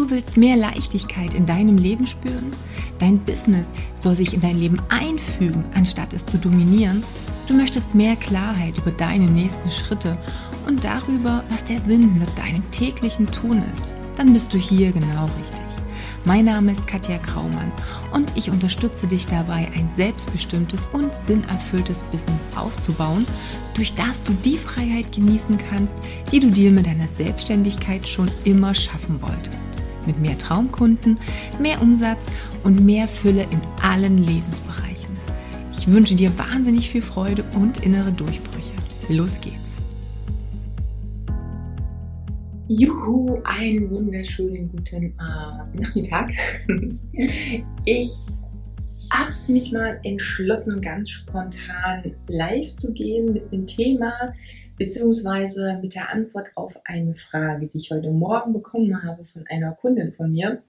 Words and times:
Du 0.00 0.08
willst 0.08 0.38
mehr 0.38 0.56
Leichtigkeit 0.56 1.34
in 1.34 1.44
deinem 1.44 1.76
Leben 1.76 2.06
spüren? 2.06 2.52
Dein 2.98 3.18
Business 3.18 3.68
soll 3.94 4.16
sich 4.16 4.32
in 4.32 4.40
dein 4.40 4.56
Leben 4.56 4.80
einfügen, 4.88 5.62
anstatt 5.74 6.14
es 6.14 6.24
zu 6.24 6.38
dominieren? 6.38 7.04
Du 7.46 7.52
möchtest 7.52 7.94
mehr 7.94 8.16
Klarheit 8.16 8.78
über 8.78 8.92
deine 8.92 9.26
nächsten 9.26 9.70
Schritte 9.70 10.16
und 10.66 10.84
darüber, 10.84 11.44
was 11.50 11.64
der 11.64 11.78
Sinn 11.80 12.14
hinter 12.14 12.32
deinem 12.32 12.70
täglichen 12.70 13.26
Tun 13.26 13.62
ist? 13.74 13.88
Dann 14.16 14.32
bist 14.32 14.54
du 14.54 14.56
hier 14.56 14.90
genau 14.90 15.26
richtig. 15.38 15.66
Mein 16.24 16.46
Name 16.46 16.72
ist 16.72 16.86
Katja 16.86 17.18
Kraumann 17.18 17.70
und 18.14 18.32
ich 18.36 18.50
unterstütze 18.50 19.06
dich 19.06 19.26
dabei, 19.26 19.68
ein 19.76 19.90
selbstbestimmtes 19.94 20.88
und 20.94 21.14
sinnerfülltes 21.14 22.04
Business 22.04 22.48
aufzubauen, 22.56 23.26
durch 23.74 23.94
das 23.96 24.22
du 24.22 24.32
die 24.32 24.56
Freiheit 24.56 25.12
genießen 25.12 25.58
kannst, 25.68 25.94
die 26.32 26.40
du 26.40 26.50
dir 26.50 26.70
mit 26.70 26.86
deiner 26.86 27.08
Selbstständigkeit 27.08 28.08
schon 28.08 28.30
immer 28.44 28.72
schaffen 28.72 29.20
wolltest. 29.20 29.79
Mit 30.10 30.20
mehr 30.20 30.36
Traumkunden, 30.38 31.20
mehr 31.60 31.80
Umsatz 31.80 32.32
und 32.64 32.84
mehr 32.84 33.06
Fülle 33.06 33.44
in 33.44 33.60
allen 33.80 34.18
Lebensbereichen. 34.18 35.16
Ich 35.70 35.86
wünsche 35.86 36.16
dir 36.16 36.36
wahnsinnig 36.36 36.90
viel 36.90 37.00
Freude 37.00 37.44
und 37.54 37.84
innere 37.84 38.10
Durchbrüche. 38.10 38.74
Los 39.08 39.40
geht's! 39.40 39.78
Juhu, 42.66 43.38
einen 43.44 43.88
wunderschönen 43.88 44.68
guten 44.72 45.04
äh, 45.04 45.78
Nachmittag. 45.80 46.32
Ich 47.84 48.10
habe 49.12 49.32
mich 49.46 49.70
mal 49.70 50.00
entschlossen, 50.02 50.80
ganz 50.80 51.10
spontan 51.10 52.16
live 52.26 52.74
zu 52.76 52.92
gehen 52.92 53.32
mit 53.34 53.52
einem 53.52 53.64
Thema, 53.64 54.12
beziehungsweise 54.80 55.78
mit 55.82 55.94
der 55.94 56.08
Antwort 56.08 56.52
auf 56.56 56.80
eine 56.84 57.14
Frage, 57.14 57.66
die 57.66 57.76
ich 57.76 57.90
heute 57.90 58.10
Morgen 58.10 58.54
bekommen 58.54 59.02
habe 59.02 59.24
von 59.26 59.46
einer 59.46 59.72
Kundin 59.72 60.10
von 60.10 60.32
mir. 60.32 60.62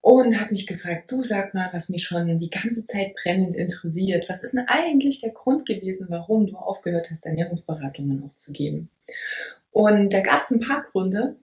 Und 0.00 0.40
habe 0.40 0.50
mich 0.50 0.66
gefragt, 0.66 1.10
du 1.12 1.22
sag 1.22 1.54
mal, 1.54 1.68
was 1.72 1.88
mich 1.88 2.02
schon 2.02 2.36
die 2.36 2.50
ganze 2.50 2.84
Zeit 2.84 3.14
brennend 3.14 3.54
interessiert. 3.54 4.28
Was 4.28 4.42
ist 4.42 4.54
denn 4.54 4.64
eigentlich 4.66 5.20
der 5.20 5.30
Grund 5.30 5.66
gewesen, 5.66 6.08
warum 6.10 6.48
du 6.48 6.56
aufgehört 6.56 7.10
hast, 7.12 7.24
Ernährungsberatungen 7.24 8.24
aufzugeben? 8.24 8.90
Und 9.70 10.12
da 10.12 10.20
gab 10.20 10.40
es 10.40 10.50
ein 10.50 10.60
paar 10.60 10.82
Gründe. 10.82 11.36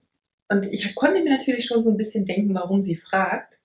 Und 0.50 0.66
ich 0.66 0.94
konnte 0.94 1.24
mir 1.24 1.30
natürlich 1.30 1.64
schon 1.64 1.82
so 1.82 1.90
ein 1.90 1.96
bisschen 1.96 2.26
denken, 2.26 2.54
warum 2.54 2.82
sie 2.82 2.96
fragt. 2.96 3.56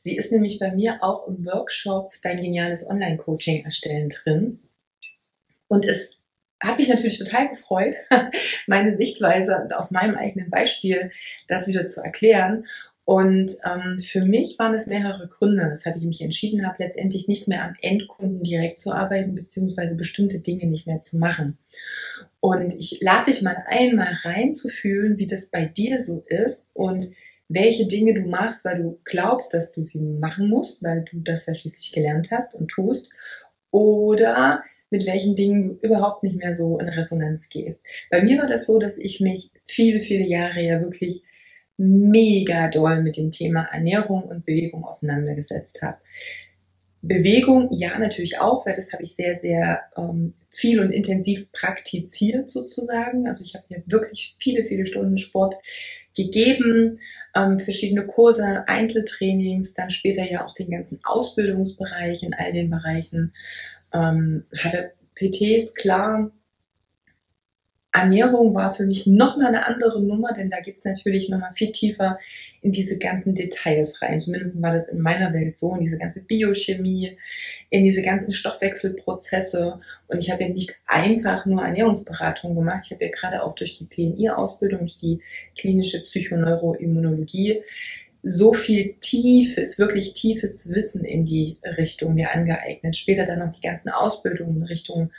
Sie 0.00 0.16
ist 0.16 0.32
nämlich 0.32 0.58
bei 0.58 0.72
mir 0.72 0.98
auch 1.00 1.28
im 1.28 1.46
Workshop 1.46 2.12
Dein 2.24 2.42
geniales 2.42 2.84
Online-Coaching 2.84 3.64
erstellen 3.64 4.08
drin. 4.08 4.58
Und 5.68 5.86
es 5.86 6.18
hat 6.64 6.78
mich 6.78 6.88
natürlich 6.88 7.18
total 7.18 7.48
gefreut, 7.48 7.94
meine 8.66 8.94
Sichtweise 8.94 9.68
aus 9.76 9.90
meinem 9.90 10.16
eigenen 10.16 10.50
Beispiel 10.50 11.10
das 11.48 11.66
wieder 11.66 11.86
zu 11.86 12.00
erklären. 12.00 12.66
Und 13.06 13.52
ähm, 13.66 13.98
für 13.98 14.24
mich 14.24 14.58
waren 14.58 14.74
es 14.74 14.86
mehrere 14.86 15.28
Gründe, 15.28 15.68
weshalb 15.70 15.96
ich 15.96 16.04
mich 16.04 16.22
entschieden 16.22 16.66
habe, 16.66 16.76
letztendlich 16.78 17.28
nicht 17.28 17.48
mehr 17.48 17.62
am 17.62 17.76
Endkunden 17.82 18.42
direkt 18.42 18.80
zu 18.80 18.92
arbeiten, 18.92 19.34
beziehungsweise 19.34 19.94
bestimmte 19.94 20.38
Dinge 20.38 20.66
nicht 20.66 20.86
mehr 20.86 21.00
zu 21.00 21.18
machen. 21.18 21.58
Und 22.40 22.72
ich 22.74 23.00
lade 23.02 23.30
dich 23.30 23.42
mal 23.42 23.62
ein, 23.66 23.96
mal 23.96 24.12
reinzufühlen, 24.22 25.18
wie 25.18 25.26
das 25.26 25.50
bei 25.50 25.66
dir 25.66 26.02
so 26.02 26.24
ist 26.26 26.68
und 26.72 27.10
welche 27.48 27.86
Dinge 27.86 28.14
du 28.14 28.22
machst, 28.22 28.64
weil 28.64 28.82
du 28.82 29.00
glaubst, 29.04 29.52
dass 29.52 29.72
du 29.72 29.82
sie 29.82 30.00
machen 30.00 30.48
musst, 30.48 30.82
weil 30.82 31.04
du 31.10 31.20
das 31.20 31.44
ja 31.44 31.54
schließlich 31.54 31.92
gelernt 31.92 32.30
hast 32.30 32.54
und 32.54 32.68
tust, 32.68 33.10
oder 33.70 34.62
mit 34.90 35.06
welchen 35.06 35.34
Dingen 35.34 35.78
du 35.80 35.86
überhaupt 35.86 36.22
nicht 36.22 36.36
mehr 36.36 36.54
so 36.54 36.78
in 36.78 36.88
Resonanz 36.88 37.48
gehst. 37.48 37.82
Bei 38.10 38.22
mir 38.22 38.38
war 38.38 38.46
das 38.46 38.66
so, 38.66 38.78
dass 38.78 38.98
ich 38.98 39.20
mich 39.20 39.50
viele, 39.64 40.00
viele 40.00 40.26
Jahre 40.26 40.60
ja 40.60 40.80
wirklich 40.80 41.22
mega 41.76 42.68
doll 42.68 43.02
mit 43.02 43.16
dem 43.16 43.30
Thema 43.30 43.64
Ernährung 43.72 44.22
und 44.24 44.46
Bewegung 44.46 44.84
auseinandergesetzt 44.84 45.82
habe. 45.82 45.98
Bewegung, 47.02 47.68
ja, 47.70 47.98
natürlich 47.98 48.40
auch, 48.40 48.64
weil 48.64 48.74
das 48.74 48.92
habe 48.92 49.02
ich 49.02 49.14
sehr, 49.14 49.36
sehr 49.36 49.82
ähm, 49.96 50.32
viel 50.48 50.80
und 50.80 50.90
intensiv 50.90 51.50
praktiziert 51.52 52.48
sozusagen. 52.48 53.28
Also 53.28 53.44
ich 53.44 53.54
habe 53.54 53.64
mir 53.68 53.82
wirklich 53.86 54.36
viele, 54.38 54.64
viele 54.64 54.86
Stunden 54.86 55.18
Sport 55.18 55.54
gegeben, 56.16 56.98
ähm, 57.34 57.58
verschiedene 57.58 58.06
Kurse, 58.06 58.66
Einzeltrainings, 58.68 59.74
dann 59.74 59.90
später 59.90 60.24
ja 60.30 60.46
auch 60.46 60.54
den 60.54 60.70
ganzen 60.70 61.00
Ausbildungsbereich 61.04 62.22
in 62.22 62.32
all 62.32 62.52
den 62.52 62.70
Bereichen. 62.70 63.34
Ähm, 63.94 64.44
hatte 64.58 64.92
PTs, 65.14 65.74
klar, 65.74 66.30
Ernährung 67.94 68.56
war 68.56 68.74
für 68.74 68.86
mich 68.86 69.06
nochmal 69.06 69.54
eine 69.54 69.68
andere 69.68 70.02
Nummer, 70.02 70.32
denn 70.32 70.50
da 70.50 70.58
geht's 70.58 70.84
natürlich 70.84 71.28
nochmal 71.28 71.52
viel 71.52 71.70
tiefer 71.70 72.18
in 72.60 72.72
diese 72.72 72.98
ganzen 72.98 73.36
Details 73.36 74.02
rein. 74.02 74.20
Zumindest 74.20 74.60
war 74.60 74.72
das 74.72 74.88
in 74.88 74.98
meiner 75.00 75.32
Welt 75.32 75.56
so, 75.56 75.76
in 75.76 75.82
diese 75.82 75.96
ganze 75.96 76.24
Biochemie, 76.24 77.16
in 77.70 77.84
diese 77.84 78.02
ganzen 78.02 78.32
Stoffwechselprozesse. 78.32 79.78
Und 80.08 80.18
ich 80.18 80.32
habe 80.32 80.42
ja 80.42 80.48
nicht 80.48 80.72
einfach 80.88 81.46
nur 81.46 81.62
Ernährungsberatung 81.62 82.56
gemacht. 82.56 82.82
Ich 82.86 82.90
habe 82.90 83.04
ja 83.04 83.12
gerade 83.12 83.44
auch 83.44 83.54
durch 83.54 83.78
die 83.78 83.84
PNI-Ausbildung, 83.84 84.90
die 85.00 85.20
klinische 85.56 86.02
Psychoneuroimmunologie, 86.02 87.62
so 88.26 88.54
viel 88.54 88.94
tiefes, 89.00 89.78
wirklich 89.78 90.14
tiefes 90.14 90.68
Wissen 90.70 91.04
in 91.04 91.26
die 91.26 91.58
Richtung 91.76 92.14
mir 92.14 92.32
angeeignet. 92.32 92.96
Später 92.96 93.26
dann 93.26 93.40
noch 93.40 93.52
die 93.52 93.60
ganzen 93.60 93.90
Ausbildungen 93.90 94.56
in 94.56 94.62
Richtung 94.62 95.10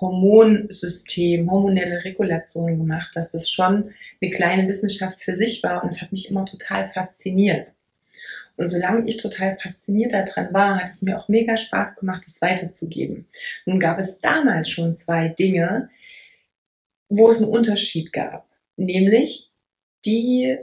Hormonsystem, 0.00 1.50
hormonelle 1.50 2.04
Regulation 2.04 2.78
gemacht, 2.78 3.10
dass 3.14 3.32
das 3.32 3.50
schon 3.50 3.92
eine 4.20 4.30
kleine 4.30 4.66
Wissenschaft 4.66 5.20
für 5.20 5.36
sich 5.36 5.62
war 5.62 5.82
und 5.82 5.92
es 5.92 6.00
hat 6.00 6.10
mich 6.10 6.30
immer 6.30 6.46
total 6.46 6.86
fasziniert. 6.86 7.74
Und 8.56 8.68
solange 8.68 9.06
ich 9.08 9.18
total 9.18 9.58
fasziniert 9.58 10.14
daran 10.14 10.54
war, 10.54 10.76
hat 10.80 10.88
es 10.88 11.02
mir 11.02 11.18
auch 11.18 11.28
mega 11.28 11.56
Spaß 11.56 11.96
gemacht, 11.96 12.24
es 12.26 12.40
weiterzugeben. 12.40 13.26
Nun 13.66 13.78
gab 13.78 13.98
es 13.98 14.20
damals 14.20 14.70
schon 14.70 14.94
zwei 14.94 15.28
Dinge, 15.28 15.90
wo 17.08 17.30
es 17.30 17.42
einen 17.42 17.50
Unterschied 17.50 18.12
gab. 18.12 18.48
Nämlich 18.76 19.50
die 20.04 20.58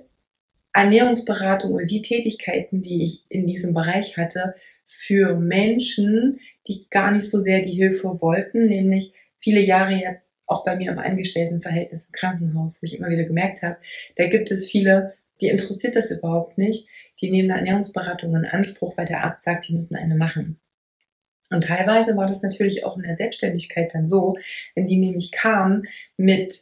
Ernährungsberatung 0.73 1.73
oder 1.73 1.85
die 1.85 2.01
Tätigkeiten, 2.01 2.81
die 2.81 3.03
ich 3.03 3.25
in 3.29 3.47
diesem 3.47 3.73
Bereich 3.73 4.17
hatte, 4.17 4.55
für 4.83 5.35
Menschen, 5.35 6.39
die 6.67 6.87
gar 6.89 7.11
nicht 7.11 7.29
so 7.29 7.39
sehr 7.39 7.61
die 7.61 7.71
Hilfe 7.71 8.21
wollten, 8.21 8.67
nämlich 8.67 9.13
viele 9.39 9.61
Jahre 9.61 9.93
ja 9.93 10.15
auch 10.45 10.65
bei 10.65 10.75
mir 10.75 10.91
im 10.91 10.99
Angestelltenverhältnis 10.99 12.07
im 12.07 12.11
Krankenhaus, 12.11 12.81
wo 12.81 12.85
ich 12.85 12.97
immer 12.97 13.09
wieder 13.09 13.23
gemerkt 13.23 13.61
habe, 13.61 13.77
da 14.15 14.27
gibt 14.27 14.51
es 14.51 14.65
viele, 14.65 15.13
die 15.39 15.47
interessiert 15.47 15.95
das 15.95 16.11
überhaupt 16.11 16.57
nicht, 16.57 16.87
die 17.21 17.31
nehmen 17.31 17.51
eine 17.51 17.59
Ernährungsberatung 17.59 18.35
in 18.35 18.45
Anspruch, 18.45 18.97
weil 18.97 19.05
der 19.05 19.23
Arzt 19.23 19.43
sagt, 19.43 19.67
die 19.67 19.73
müssen 19.73 19.95
eine 19.95 20.15
machen. 20.15 20.59
Und 21.49 21.65
teilweise 21.65 22.15
war 22.15 22.27
das 22.27 22.41
natürlich 22.41 22.85
auch 22.85 22.95
in 22.95 23.03
der 23.03 23.15
Selbstständigkeit 23.15 23.93
dann 23.93 24.07
so, 24.07 24.37
wenn 24.73 24.87
die 24.87 24.97
nämlich 24.97 25.31
kamen 25.31 25.83
mit 26.17 26.55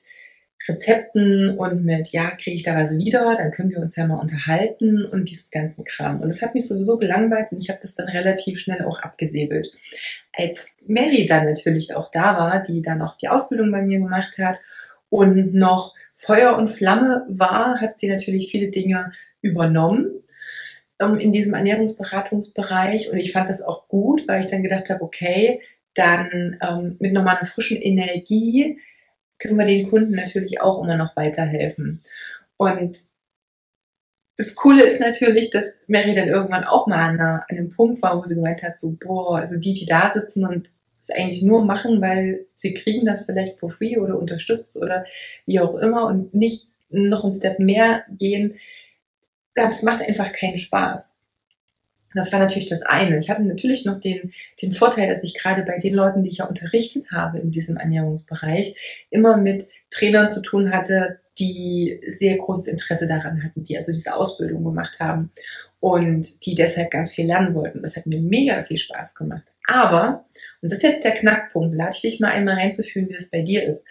Rezepten 0.70 1.58
und 1.58 1.84
mit, 1.84 2.10
ja, 2.10 2.32
kriege 2.32 2.56
ich 2.56 2.64
da 2.64 2.76
was 2.76 2.92
wieder, 2.92 3.36
dann 3.36 3.52
können 3.52 3.72
wir 3.72 3.80
uns 3.80 3.96
ja 3.96 4.08
mal 4.08 4.20
unterhalten 4.20 5.06
und 5.06 5.30
diesen 5.30 5.50
ganzen 5.52 5.84
Kram. 5.84 6.22
Und 6.22 6.30
es 6.30 6.42
hat 6.42 6.54
mich 6.54 6.68
sowieso 6.68 6.98
gelangweilt 6.98 7.52
und 7.52 7.58
ich 7.58 7.70
habe 7.70 7.80
das 7.82 7.96
dann 7.96 8.08
relativ 8.08 8.60
schnell 8.60 8.84
auch 8.86 9.00
abgesäbelt. 9.00 9.72
Als 10.34 10.66
Mary 10.86 11.26
dann 11.26 11.46
natürlich 11.46 11.96
auch 11.96 12.10
da 12.12 12.38
war, 12.38 12.62
die 12.62 12.82
dann 12.82 13.02
auch 13.02 13.18
die 13.18 13.28
Ausbildung 13.28 13.72
bei 13.72 13.82
mir 13.82 14.00
gemacht 14.00 14.38
hat 14.38 14.60
und 15.10 15.54
noch 15.54 15.96
Feuer 16.16 16.58
und 16.58 16.70
Flamme 16.70 17.26
war, 17.30 17.82
hat 17.82 17.98
sie 17.98 18.10
natürlich 18.10 18.52
viele 18.52 18.70
Dinge 18.70 19.12
übernommen 19.42 20.12
ähm, 21.00 21.18
in 21.18 21.32
diesem 21.32 21.54
Ernährungsberatungsbereich 21.54 23.12
und 23.12 23.18
ich 23.18 23.32
fand 23.32 23.50
das 23.50 23.62
auch 23.62 23.88
gut, 23.88 24.28
weil 24.28 24.42
ich 24.42 24.52
dann 24.52 24.64
gedacht 24.64 24.90
habe, 24.90 25.02
okay, 25.02 25.62
dann 25.94 26.58
ähm, 26.62 26.98
mit 27.00 27.14
nochmal 27.14 27.38
einer 27.38 27.48
frischen 27.48 27.78
Energie 27.78 28.80
können 29.40 29.58
wir 29.58 29.66
den 29.66 29.90
Kunden 29.90 30.16
natürlich 30.16 30.62
auch 30.62 30.84
immer 30.84 30.98
noch 30.98 31.16
weiterhelfen. 31.16 32.02
Und 32.58 32.98
das 34.38 34.56
Coole 34.56 34.84
ist 34.84 35.00
natürlich, 35.02 35.50
dass 35.50 35.66
Mary 35.88 36.16
dann 36.16 36.30
irgendwann 36.30 36.64
auch 36.64 36.88
mal 36.88 37.20
an, 37.20 37.42
einem 37.50 37.70
Punkt 37.70 38.02
war, 38.02 38.18
wo 38.18 38.24
sie 38.24 38.36
gemeint 38.36 38.64
hat, 38.64 38.78
so, 38.78 38.96
boah, 38.98 39.38
also 39.38 39.56
die, 39.58 39.74
die 39.74 39.86
da 39.86 40.10
sitzen 40.10 40.46
und 40.46 40.72
es 40.98 41.10
eigentlich 41.10 41.44
nur 41.44 41.64
machen, 41.66 42.02
weil 42.02 42.46
sie 42.54 42.74
kriegen 42.74 43.06
das 43.06 43.26
vielleicht 43.26 43.60
for 43.60 43.70
free 43.70 43.98
oder 43.98 44.18
unterstützt 44.18 44.78
oder 44.78 45.06
wie 45.46 45.60
auch 45.60 45.76
immer 45.76 46.06
und 46.08 46.34
nicht 46.34 46.70
noch 46.90 47.24
einen 47.24 47.34
Step 47.34 47.60
mehr 47.60 48.04
gehen, 48.10 48.56
das 49.56 49.84
macht 49.84 50.02
einfach 50.02 50.32
keinen 50.32 50.58
Spaß. 50.58 51.19
Das 52.16 52.32
war 52.32 52.40
natürlich 52.40 52.68
das 52.68 52.82
eine. 52.82 53.18
Ich 53.20 53.30
hatte 53.30 53.44
natürlich 53.44 53.86
noch 53.86 54.00
den, 54.00 54.34
den 54.62 54.72
Vorteil, 54.72 55.08
dass 55.08 55.24
ich 55.24 55.36
gerade 55.36 55.64
bei 55.64 55.78
den 55.78 55.94
Leuten, 55.94 56.24
die 56.24 56.30
ich 56.30 56.38
ja 56.38 56.46
unterrichtet 56.46 57.12
habe 57.12 57.40
in 57.40 57.52
diesem 57.52 57.78
Ernährungsbereich, 57.78 58.76
immer 59.10 59.38
mit 59.38 59.68
Trainern 59.92 60.30
zu 60.30 60.42
tun 60.42 60.72
hatte, 60.72 61.20
die 61.38 62.02
sehr 62.06 62.38
großes 62.38 62.68
Interesse 62.68 63.08
daran 63.08 63.44
hatten, 63.44 63.64
die 63.64 63.78
also 63.78 63.92
diese 63.92 64.16
Ausbildung 64.16 64.64
gemacht 64.64 65.00
haben 65.00 65.32
und 65.80 66.46
die 66.46 66.56
deshalb 66.56 66.92
ganz 66.92 67.12
viel 67.12 67.28
lernen 67.28 67.54
wollten. 67.56 67.82
Das 67.82 67.96
hat 67.96 68.06
mir 68.06 68.20
mega 68.20 68.64
viel 68.64 68.78
Spaß 68.78 69.16
gemacht. 69.16 69.44
Aber, 69.68 70.26
und 70.62 70.72
das 70.72 70.78
ist 70.78 70.84
jetzt 70.84 71.04
der 71.04 71.16
Knackpunkt, 71.16 71.76
lade 71.76 71.92
ich 71.94 72.02
dich 72.02 72.20
mal 72.20 72.32
einmal 72.32 72.56
reinzufühlen, 72.56 73.10
wie 73.10 73.14
das 73.14 73.30
bei 73.30 73.42
dir 73.42 73.64
ist. 73.64 73.86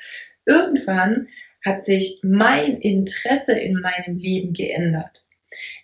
Irgendwann 0.45 1.29
hat 1.65 1.85
sich 1.85 2.21
mein 2.23 2.77
Interesse 2.77 3.53
in 3.59 3.81
meinem 3.81 4.19
Leben 4.19 4.53
geändert. 4.53 5.27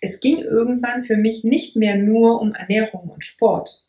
Es 0.01 0.19
ging 0.19 0.39
irgendwann 0.39 1.03
für 1.03 1.17
mich 1.17 1.43
nicht 1.43 1.75
mehr 1.75 1.97
nur 1.97 2.41
um 2.41 2.53
Ernährung 2.53 3.09
und 3.09 3.23
Sport. 3.23 3.83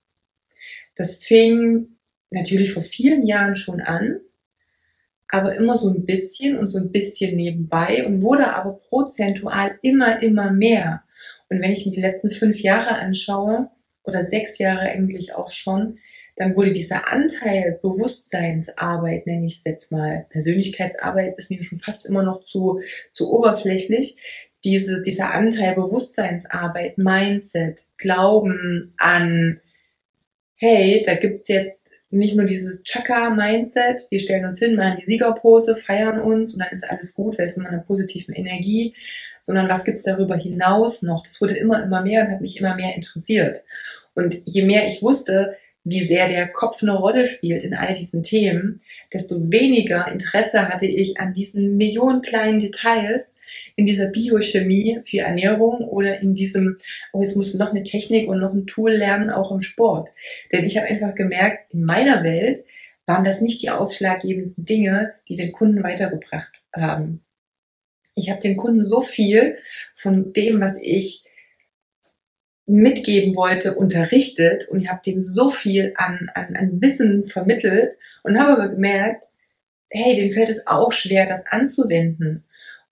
Das 0.95 1.17
fing 1.17 1.97
natürlich 2.31 2.73
vor 2.73 2.83
vielen 2.83 3.27
Jahren 3.27 3.55
schon 3.55 3.81
an, 3.81 4.21
aber 5.29 5.57
immer 5.57 5.77
so 5.77 5.91
ein 5.91 6.07
bisschen 6.07 6.59
und 6.59 6.69
so 6.69 6.79
ein 6.79 6.93
bisschen 6.93 7.37
nebenbei 7.37 8.07
und 8.07 8.23
wurde 8.23 8.55
aber 8.55 8.75
prozentual 8.75 9.79
immer, 9.83 10.23
immer 10.23 10.51
mehr. 10.51 11.03
Und 11.49 11.61
wenn 11.61 11.73
ich 11.73 11.87
mir 11.87 11.93
die 11.93 12.01
letzten 12.01 12.31
fünf 12.31 12.61
Jahre 12.61 12.97
anschaue, 12.97 13.71
oder 14.07 14.25
sechs 14.25 14.59
Jahre 14.59 14.83
eigentlich 14.83 15.35
auch 15.35 15.51
schon, 15.51 15.99
dann 16.37 16.55
wurde 16.55 16.73
dieser 16.73 17.13
Anteil 17.13 17.79
Bewusstseinsarbeit, 17.83 19.27
nenne 19.27 19.47
ich 19.47 19.55
es 19.55 19.65
jetzt 19.65 19.91
mal, 19.91 20.27
Persönlichkeitsarbeit 20.31 21.39
ist 21.39 21.51
mir 21.51 21.65
schon 21.65 21.79
fast 21.79 22.07
immer 22.07 22.23
noch 22.23 22.45
zu, 22.45 22.81
zu 23.11 23.33
oberflächlich, 23.33 24.17
diese, 24.67 25.01
dieser 25.01 25.33
Anteil 25.33 25.77
Bewusstseinsarbeit, 25.77 26.99
Mindset, 26.99 27.83
Glauben 27.99 28.93
an, 28.99 29.61
hey, 30.57 31.03
da 31.07 31.15
gibt's 31.15 31.47
jetzt 31.47 31.93
nicht 32.11 32.37
nur 32.37 32.47
dieses 32.47 32.83
Chaka-Mindset, 32.83 34.09
wir 34.11 34.19
stellen 34.19 34.45
uns 34.45 34.59
hin, 34.59 34.75
machen 34.75 34.99
die 35.01 35.05
Siegerpose, 35.05 35.77
feiern 35.77 36.21
uns 36.21 36.53
und 36.53 36.61
dann 36.61 36.73
ist 36.73 36.89
alles 36.89 37.15
gut, 37.15 37.39
weil 37.39 37.47
es 37.47 37.57
in 37.57 37.67
einer 37.67 37.83
positiven 37.83 38.35
Energie, 38.35 38.95
sondern 39.41 39.69
was 39.69 39.85
gibt's 39.85 40.03
darüber 40.03 40.37
hinaus 40.37 41.03
noch? 41.03 41.23
Das 41.23 41.41
wurde 41.41 41.57
immer, 41.57 41.83
immer 41.85 42.03
mehr 42.03 42.25
und 42.25 42.33
hat 42.33 42.41
mich 42.41 42.59
immer 42.59 42.75
mehr 42.75 42.97
interessiert. 42.97 43.63
Und 44.15 44.43
je 44.47 44.65
mehr 44.65 44.89
ich 44.89 45.03
wusste, 45.03 45.57
wie 45.89 46.05
sehr 46.05 46.29
der 46.29 46.49
Kopf 46.49 46.83
eine 46.83 46.97
Rolle 46.99 47.27
spielt 47.27 47.63
in 47.63 47.73
all 47.73 47.95
diesen 47.95 48.25
Themen, 48.25 48.81
desto 49.13 49.53
weniger 49.53 50.09
Interesse 50.09 50.69
hatte 50.69 50.87
ich 50.87 51.21
an 51.21 51.33
diesen 51.33 51.77
Millionen 51.77 52.23
kleinen 52.23 52.59
Details 52.59 53.37
in 53.77 53.87
dieser 53.87 54.09
Biochemie 54.09 54.99
für 55.05 55.19
Ernährung 55.19 55.85
oder 55.85 56.19
in 56.21 56.35
diesem, 56.35 56.79
oh, 57.13 57.23
jetzt 57.23 57.37
musst 57.37 57.55
du 57.55 57.59
noch 57.59 57.71
eine 57.71 57.85
Technik 57.85 58.29
und 58.29 58.41
noch 58.41 58.53
ein 58.53 58.67
Tool 58.67 58.91
lernen, 58.91 59.31
auch 59.31 59.53
im 59.53 59.61
Sport. 59.61 60.09
Denn 60.51 60.65
ich 60.65 60.77
habe 60.77 60.89
einfach 60.89 61.15
gemerkt, 61.15 61.73
in 61.73 61.85
meiner 61.85 62.25
Welt 62.25 62.65
waren 63.07 63.23
das 63.23 63.41
nicht 63.41 63.63
die 63.63 63.71
ausschlaggebenden 63.71 64.67
Dinge, 64.67 65.15
die 65.29 65.37
den 65.37 65.53
Kunden 65.53 65.85
weitergebracht 65.85 66.61
haben. 66.75 67.23
Ich 68.17 68.29
habe 68.29 68.41
den 68.41 68.57
Kunden 68.57 68.85
so 68.85 69.03
viel 69.03 69.59
von 69.95 70.33
dem, 70.33 70.61
was 70.61 70.81
ich 70.83 71.27
mitgeben 72.67 73.37
wollte, 73.37 73.75
unterrichtet 73.75 74.69
und 74.69 74.83
ich 74.83 74.89
habe 74.89 75.01
dem 75.07 75.21
so 75.21 75.51
viel 75.51 75.95
an, 75.97 76.31
an, 76.35 76.57
an 76.57 76.83
Wissen 76.83 77.25
vermittelt 77.25 77.97
und 78.25 78.39
habe 78.39 78.55
aber 78.55 78.69
gemerkt, 78.69 79.29
hey, 79.89 80.17
denen 80.17 80.33
fällt 80.33 80.49
es 80.49 80.67
auch 80.67 80.93
schwer, 80.93 81.27
das 81.27 81.47
anzuwenden. 81.47 82.45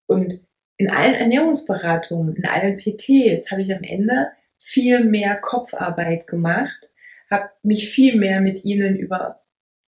Und 0.06 0.40
in 0.76 0.90
allen 0.90 1.14
Ernährungsberatungen, 1.14 2.36
in 2.36 2.46
allen 2.46 2.76
PTs 2.76 3.50
habe 3.50 3.62
ich 3.62 3.74
am 3.74 3.82
Ende 3.82 4.28
viel 4.58 5.04
mehr 5.04 5.36
Kopfarbeit 5.36 6.26
gemacht, 6.26 6.90
habe 7.30 7.50
mich 7.62 7.90
viel 7.90 8.16
mehr 8.16 8.40
mit 8.40 8.64
ihnen 8.64 8.96
über, 8.96 9.42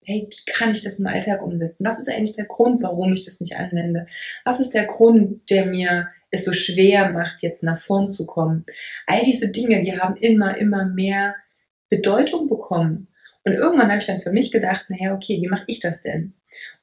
hey, 0.04 0.28
wie 0.30 0.52
kann 0.52 0.72
ich 0.72 0.82
das 0.82 1.00
im 1.00 1.08
Alltag 1.08 1.42
umsetzen? 1.42 1.86
Was 1.86 2.00
ist 2.00 2.10
eigentlich 2.10 2.36
der 2.36 2.46
Grund, 2.46 2.84
warum 2.84 3.14
ich 3.14 3.26
das 3.26 3.40
nicht 3.42 3.58
anwende? 3.58 4.06
Was 4.46 4.60
ist 4.60 4.74
der 4.74 4.86
Grund, 4.86 5.50
der 5.50 5.66
mir 5.66 6.10
es 6.32 6.46
so 6.46 6.54
schwer 6.54 7.12
macht, 7.12 7.42
jetzt 7.42 7.62
nach 7.62 7.78
vorn 7.78 8.10
zu 8.10 8.26
kommen. 8.26 8.66
All 9.06 9.24
diese 9.24 9.50
Dinge, 9.50 9.84
die 9.84 10.00
haben 10.00 10.16
immer, 10.16 10.58
immer 10.58 10.86
mehr 10.86 11.36
Bedeutung 11.90 12.48
bekommen. 12.48 13.10
Und 13.44 13.54
irgendwann 13.54 13.90
habe 13.90 14.00
ich 14.00 14.08
dann 14.08 14.22
für 14.22 14.32
mich 14.32 14.52
gedacht, 14.52 14.86
naja, 14.90 15.14
okay, 15.14 15.40
wie 15.42 15.48
mache 15.48 15.66
ich 15.68 15.80
das 15.80 16.04
denn? 16.04 16.34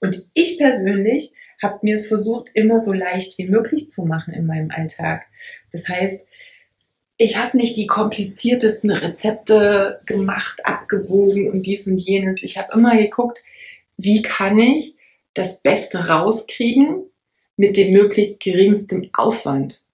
Und 0.00 0.28
ich 0.34 0.58
persönlich 0.58 1.32
habe 1.62 1.78
mir 1.82 1.96
es 1.96 2.08
versucht, 2.08 2.50
immer 2.54 2.78
so 2.78 2.92
leicht 2.92 3.38
wie 3.38 3.48
möglich 3.48 3.88
zu 3.88 4.04
machen 4.04 4.34
in 4.34 4.46
meinem 4.46 4.70
Alltag. 4.70 5.26
Das 5.72 5.88
heißt, 5.88 6.26
ich 7.16 7.36
habe 7.36 7.56
nicht 7.56 7.76
die 7.76 7.86
kompliziertesten 7.86 8.90
Rezepte 8.90 10.00
gemacht, 10.06 10.64
abgewogen 10.64 11.50
und 11.50 11.62
dies 11.62 11.86
und 11.86 11.98
jenes. 11.98 12.42
Ich 12.44 12.58
habe 12.58 12.72
immer 12.72 12.96
geguckt, 12.96 13.42
wie 13.96 14.22
kann 14.22 14.58
ich 14.58 14.96
das 15.34 15.60
Beste 15.60 16.08
rauskriegen 16.08 17.07
mit 17.58 17.76
dem 17.76 17.92
möglichst 17.92 18.40
geringsten 18.40 19.10
Aufwand. 19.12 19.84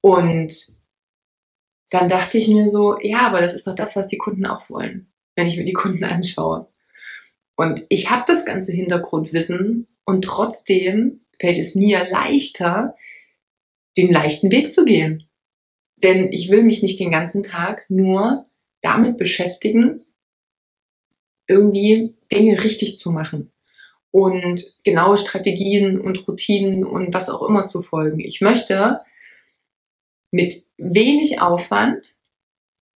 Und 0.00 0.54
dann 1.90 2.08
dachte 2.08 2.38
ich 2.38 2.48
mir 2.48 2.70
so, 2.70 2.98
ja, 3.02 3.26
aber 3.26 3.40
das 3.40 3.54
ist 3.54 3.66
doch 3.66 3.74
das, 3.74 3.96
was 3.96 4.06
die 4.06 4.16
Kunden 4.16 4.46
auch 4.46 4.70
wollen, 4.70 5.12
wenn 5.34 5.48
ich 5.48 5.56
mir 5.56 5.64
die 5.64 5.72
Kunden 5.72 6.04
anschaue. 6.04 6.68
Und 7.56 7.84
ich 7.88 8.10
habe 8.10 8.24
das 8.28 8.44
ganze 8.44 8.72
Hintergrundwissen 8.72 9.88
und 10.04 10.24
trotzdem 10.24 11.20
fällt 11.40 11.58
es 11.58 11.74
mir 11.74 12.08
leichter, 12.08 12.96
den 13.96 14.12
leichten 14.12 14.52
Weg 14.52 14.72
zu 14.72 14.84
gehen. 14.84 15.28
Denn 15.96 16.30
ich 16.30 16.48
will 16.48 16.62
mich 16.62 16.82
nicht 16.82 17.00
den 17.00 17.10
ganzen 17.10 17.42
Tag 17.42 17.86
nur 17.88 18.44
damit 18.82 19.18
beschäftigen, 19.18 20.04
irgendwie 21.48 22.14
Dinge 22.30 22.62
richtig 22.62 22.98
zu 22.98 23.10
machen 23.10 23.50
und 24.10 24.74
genaue 24.84 25.16
Strategien 25.16 26.00
und 26.00 26.26
Routinen 26.26 26.84
und 26.84 27.12
was 27.14 27.28
auch 27.28 27.46
immer 27.48 27.66
zu 27.66 27.82
folgen. 27.82 28.20
Ich 28.20 28.40
möchte 28.40 28.98
mit 30.30 30.64
wenig 30.76 31.40
Aufwand 31.40 32.16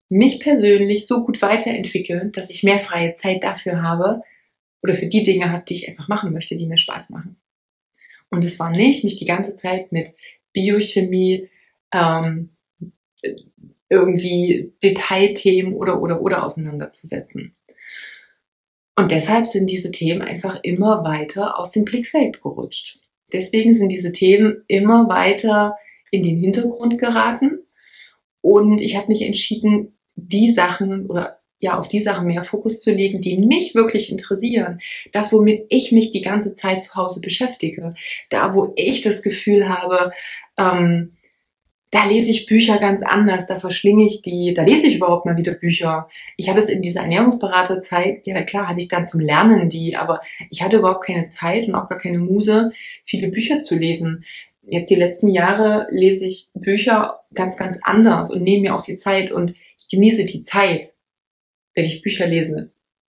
mich 0.09 0.41
persönlich 0.41 1.07
so 1.07 1.25
gut 1.25 1.41
weiterentwickeln, 1.41 2.33
dass 2.33 2.51
ich 2.51 2.63
mehr 2.63 2.79
freie 2.79 3.15
Zeit 3.15 3.45
dafür 3.45 3.83
habe 3.83 4.21
oder 4.83 4.95
für 4.95 5.07
die 5.07 5.23
Dinge 5.23 5.53
habe, 5.53 5.65
die 5.67 5.75
ich 5.75 5.89
einfach 5.89 6.09
machen 6.09 6.33
möchte, 6.33 6.57
die 6.57 6.67
mir 6.67 6.77
Spaß 6.77 7.11
machen. 7.11 7.41
Und 8.29 8.45
es 8.45 8.59
war 8.59 8.71
nicht, 8.71 9.05
mich 9.05 9.17
die 9.17 9.27
ganze 9.27 9.55
Zeit 9.55 9.93
mit 9.93 10.15
Biochemie, 10.53 11.49
ähm, 11.93 12.51
irgendwie 13.89 14.73
Detailthemen 14.83 15.75
oder 15.75 16.01
oder 16.01 16.23
oder 16.23 16.45
auseinanderzusetzen. 16.45 17.53
Und 19.01 19.13
deshalb 19.13 19.47
sind 19.47 19.71
diese 19.71 19.91
Themen 19.91 20.21
einfach 20.21 20.61
immer 20.63 21.03
weiter 21.05 21.59
aus 21.59 21.71
dem 21.71 21.87
Blickfeld 21.87 22.43
gerutscht. 22.43 22.99
Deswegen 23.33 23.75
sind 23.75 23.89
diese 23.89 24.13
Themen 24.13 24.63
immer 24.67 25.09
weiter 25.09 25.77
in 26.11 26.23
den 26.23 26.37
Hintergrund 26.37 26.99
geraten. 26.99 27.61
Und 28.43 28.83
ich 28.83 28.97
habe 28.97 29.09
mich 29.09 29.23
entschieden, 29.23 29.97
die 30.17 30.51
Sachen 30.51 31.07
oder 31.07 31.39
ja, 31.61 31.79
auf 31.79 31.89
die 31.89 32.01
Sachen 32.01 32.27
mehr 32.27 32.43
Fokus 32.43 32.83
zu 32.83 32.91
legen, 32.91 33.23
die 33.23 33.39
mich 33.39 33.75
wirklich 33.75 34.11
interessieren. 34.11 34.81
Das, 35.13 35.33
womit 35.33 35.65
ich 35.71 35.93
mich 35.93 36.11
die 36.11 36.21
ganze 36.21 36.53
Zeit 36.53 36.85
zu 36.85 36.95
Hause 36.95 37.23
beschäftige. 37.23 37.95
Da, 38.29 38.55
wo 38.55 38.75
ich 38.77 39.01
das 39.01 39.23
Gefühl 39.23 39.71
habe, 39.71 40.13
ähm, 40.59 41.17
da 41.91 42.05
lese 42.05 42.31
ich 42.31 42.47
Bücher 42.47 42.79
ganz 42.79 43.03
anders, 43.03 43.47
da 43.47 43.59
verschlinge 43.59 44.07
ich 44.07 44.23
die, 44.23 44.55
da 44.55 44.63
lese 44.63 44.87
ich 44.87 44.97
überhaupt 44.97 45.27
mal 45.27 45.37
wieder 45.37 45.53
Bücher. 45.53 46.09
Ich 46.37 46.49
hatte 46.49 46.61
es 46.61 46.69
in 46.69 46.83
dieser 46.83 47.01
Ernährungsberaterzeit, 47.01 48.27
ja 48.27 48.43
klar 48.43 48.69
hatte 48.69 48.79
ich 48.79 48.89
dann 48.89 49.07
zum 49.07 49.21
Lernen 49.21 49.69
die, 49.69 49.97
aber 49.97 50.21
ich 50.51 50.63
hatte 50.63 50.77
überhaupt 50.77 51.05
keine 51.05 51.27
Zeit 51.29 51.67
und 51.67 51.75
auch 51.75 51.89
gar 51.89 51.99
keine 51.99 52.19
Muse, 52.19 52.73
viele 53.05 53.29
Bücher 53.29 53.61
zu 53.61 53.75
lesen. 53.75 54.25
Jetzt 54.63 54.91
die 54.91 54.95
letzten 54.95 55.29
Jahre 55.29 55.89
lese 55.91 56.27
ich 56.27 56.51
Bücher 56.55 57.21
ganz, 57.35 57.57
ganz 57.57 57.81
anders 57.83 58.31
und 58.31 58.43
nehme 58.43 58.63
mir 58.63 58.77
auch 58.77 58.83
die 58.83 58.97
Zeit 58.97 59.33
und 59.33 59.55
ich 59.77 59.89
genieße 59.91 60.27
die 60.27 60.43
Zeit, 60.43 60.95
wenn 61.75 61.85
ich 61.85 62.03
Bücher 62.03 62.29
lese. 62.29 62.71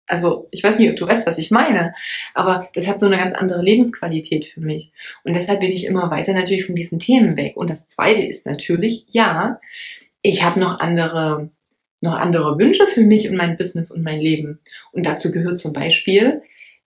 Also 0.06 0.48
ich 0.50 0.62
weiß 0.62 0.78
nicht, 0.78 0.90
ob 0.90 0.96
du 0.96 1.06
weißt, 1.06 1.26
was 1.26 1.38
ich 1.38 1.50
meine, 1.50 1.94
aber 2.34 2.68
das 2.74 2.86
hat 2.86 3.00
so 3.00 3.06
eine 3.06 3.18
ganz 3.18 3.34
andere 3.34 3.62
Lebensqualität 3.62 4.44
für 4.44 4.60
mich. 4.60 4.92
Und 5.24 5.34
deshalb 5.34 5.60
bin 5.60 5.72
ich 5.72 5.86
immer 5.86 6.10
weiter 6.10 6.34
natürlich 6.34 6.66
von 6.66 6.74
diesen 6.74 6.98
Themen 6.98 7.36
weg. 7.36 7.56
Und 7.56 7.70
das 7.70 7.88
Zweite 7.88 8.22
ist 8.22 8.46
natürlich, 8.46 9.06
ja, 9.10 9.60
ich 10.22 10.44
habe 10.44 10.60
noch 10.60 10.78
andere, 10.80 11.50
noch 12.00 12.18
andere 12.18 12.58
Wünsche 12.58 12.86
für 12.86 13.02
mich 13.02 13.30
und 13.30 13.36
mein 13.36 13.56
Business 13.56 13.90
und 13.90 14.02
mein 14.02 14.20
Leben. 14.20 14.60
Und 14.92 15.06
dazu 15.06 15.30
gehört 15.30 15.58
zum 15.58 15.72
Beispiel, 15.72 16.42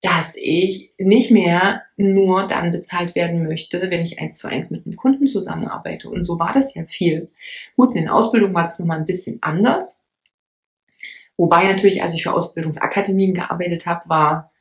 dass 0.02 0.34
ich 0.36 0.92
nicht 0.98 1.30
mehr 1.30 1.82
nur 1.96 2.48
dann 2.48 2.72
bezahlt 2.72 3.14
werden 3.14 3.44
möchte, 3.44 3.90
wenn 3.90 4.02
ich 4.02 4.20
eins 4.20 4.36
zu 4.36 4.48
eins 4.48 4.70
mit 4.70 4.84
einem 4.84 4.96
Kunden 4.96 5.28
zusammenarbeite. 5.28 6.10
Und 6.10 6.24
so 6.24 6.40
war 6.40 6.52
das 6.52 6.74
ja 6.74 6.84
viel. 6.86 7.30
Gut, 7.76 7.94
in 7.94 8.04
der 8.04 8.14
Ausbildung 8.14 8.52
war 8.52 8.64
es 8.64 8.78
nochmal 8.78 8.98
ein 8.98 9.06
bisschen 9.06 9.38
anders. 9.42 10.01
Wobei 11.36 11.64
natürlich, 11.64 12.02
als 12.02 12.14
ich 12.14 12.22
für 12.22 12.32
Ausbildungsakademien 12.32 13.34
gearbeitet 13.34 13.86
habe, 13.86 14.08
war, 14.08 14.52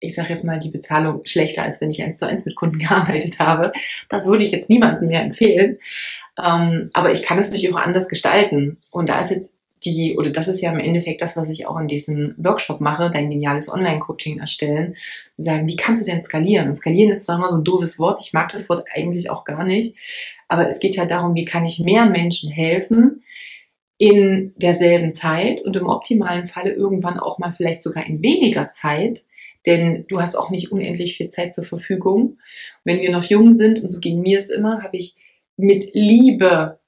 ich 0.00 0.14
sage 0.14 0.30
jetzt 0.30 0.44
mal, 0.44 0.58
die 0.58 0.70
Bezahlung 0.70 1.24
schlechter, 1.24 1.62
als 1.62 1.80
wenn 1.80 1.90
ich 1.90 2.02
eins 2.02 2.18
zu 2.18 2.26
eins 2.26 2.44
mit 2.44 2.56
Kunden 2.56 2.78
gearbeitet 2.80 3.38
habe. 3.38 3.72
Das 4.08 4.26
würde 4.26 4.44
ich 4.44 4.50
jetzt 4.50 4.70
niemandem 4.70 5.08
mehr 5.08 5.22
empfehlen. 5.22 5.78
Ähm, 6.42 6.90
aber 6.92 7.12
ich 7.12 7.22
kann 7.22 7.38
es 7.38 7.50
natürlich 7.50 7.72
auch 7.72 7.80
anders 7.80 8.08
gestalten. 8.08 8.78
Und 8.90 9.08
da 9.08 9.20
ist 9.20 9.30
jetzt 9.30 9.52
die, 9.84 10.16
oder 10.18 10.30
das 10.30 10.48
ist 10.48 10.60
ja 10.60 10.72
im 10.72 10.78
Endeffekt 10.78 11.22
das, 11.22 11.36
was 11.36 11.48
ich 11.48 11.66
auch 11.66 11.78
in 11.78 11.86
diesem 11.86 12.34
Workshop 12.38 12.80
mache, 12.80 13.10
dein 13.10 13.30
geniales 13.30 13.72
Online-Coaching 13.72 14.40
erstellen, 14.40 14.96
zu 15.32 15.42
sagen, 15.42 15.68
wie 15.68 15.76
kannst 15.76 16.02
du 16.02 16.10
denn 16.10 16.22
skalieren? 16.22 16.66
Und 16.66 16.74
skalieren 16.74 17.12
ist 17.12 17.24
zwar 17.24 17.36
immer 17.36 17.50
so 17.50 17.56
ein 17.56 17.64
doofes 17.64 17.98
Wort, 17.98 18.20
ich 18.20 18.32
mag 18.32 18.48
das 18.50 18.68
Wort 18.68 18.86
eigentlich 18.94 19.30
auch 19.30 19.44
gar 19.44 19.64
nicht, 19.64 19.96
aber 20.48 20.68
es 20.68 20.80
geht 20.80 20.96
ja 20.96 21.04
darum, 21.04 21.34
wie 21.36 21.44
kann 21.44 21.64
ich 21.64 21.78
mehr 21.78 22.06
Menschen 22.06 22.50
helfen, 22.50 23.22
in 23.98 24.52
derselben 24.56 25.14
Zeit 25.14 25.62
und 25.62 25.76
im 25.76 25.88
optimalen 25.88 26.44
Falle 26.44 26.72
irgendwann 26.72 27.18
auch 27.18 27.38
mal 27.38 27.50
vielleicht 27.50 27.82
sogar 27.82 28.06
in 28.06 28.22
weniger 28.22 28.68
Zeit, 28.68 29.24
denn 29.64 30.04
du 30.08 30.20
hast 30.20 30.36
auch 30.36 30.50
nicht 30.50 30.70
unendlich 30.70 31.16
viel 31.16 31.28
Zeit 31.28 31.54
zur 31.54 31.64
Verfügung. 31.64 32.38
Wenn 32.84 33.00
wir 33.00 33.10
noch 33.10 33.24
jung 33.24 33.52
sind, 33.52 33.82
und 33.82 33.88
so 33.88 33.98
ging 33.98 34.20
mir 34.20 34.38
es 34.38 34.50
immer, 34.50 34.82
habe 34.82 34.96
ich 34.96 35.16
mit 35.56 35.90
Liebe 35.94 36.78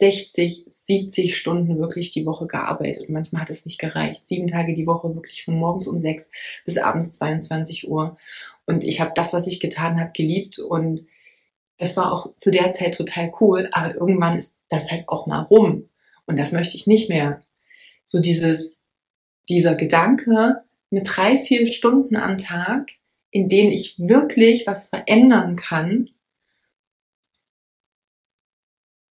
60, 0.00 0.64
70 0.66 1.36
Stunden 1.36 1.78
wirklich 1.78 2.10
die 2.10 2.24
Woche 2.24 2.46
gearbeitet. 2.46 3.10
Manchmal 3.10 3.42
hat 3.42 3.50
es 3.50 3.66
nicht 3.66 3.78
gereicht. 3.78 4.24
Sieben 4.24 4.46
Tage 4.46 4.72
die 4.72 4.86
Woche 4.86 5.14
wirklich 5.14 5.44
von 5.44 5.56
morgens 5.56 5.86
um 5.86 5.98
sechs 5.98 6.30
bis 6.64 6.78
abends 6.78 7.18
22 7.18 7.88
Uhr. 7.88 8.16
Und 8.64 8.82
ich 8.82 9.00
habe 9.02 9.12
das, 9.14 9.34
was 9.34 9.46
ich 9.46 9.60
getan 9.60 10.00
habe, 10.00 10.12
geliebt. 10.14 10.58
Und 10.58 11.06
das 11.76 11.98
war 11.98 12.12
auch 12.12 12.30
zu 12.40 12.50
der 12.50 12.72
Zeit 12.72 12.94
total 12.96 13.30
cool. 13.40 13.68
Aber 13.72 13.94
irgendwann 13.94 14.38
ist 14.38 14.60
das 14.70 14.90
halt 14.90 15.06
auch 15.08 15.26
mal 15.26 15.42
rum. 15.42 15.89
Und 16.30 16.38
das 16.38 16.52
möchte 16.52 16.76
ich 16.76 16.86
nicht 16.86 17.08
mehr. 17.08 17.40
So 18.06 18.20
dieses, 18.20 18.80
dieser 19.48 19.74
Gedanke 19.74 20.58
mit 20.90 21.08
drei, 21.10 21.38
vier 21.38 21.66
Stunden 21.66 22.14
am 22.14 22.38
Tag, 22.38 22.88
in 23.32 23.48
denen 23.48 23.72
ich 23.72 23.98
wirklich 23.98 24.64
was 24.64 24.88
verändern 24.88 25.56
kann, 25.56 26.10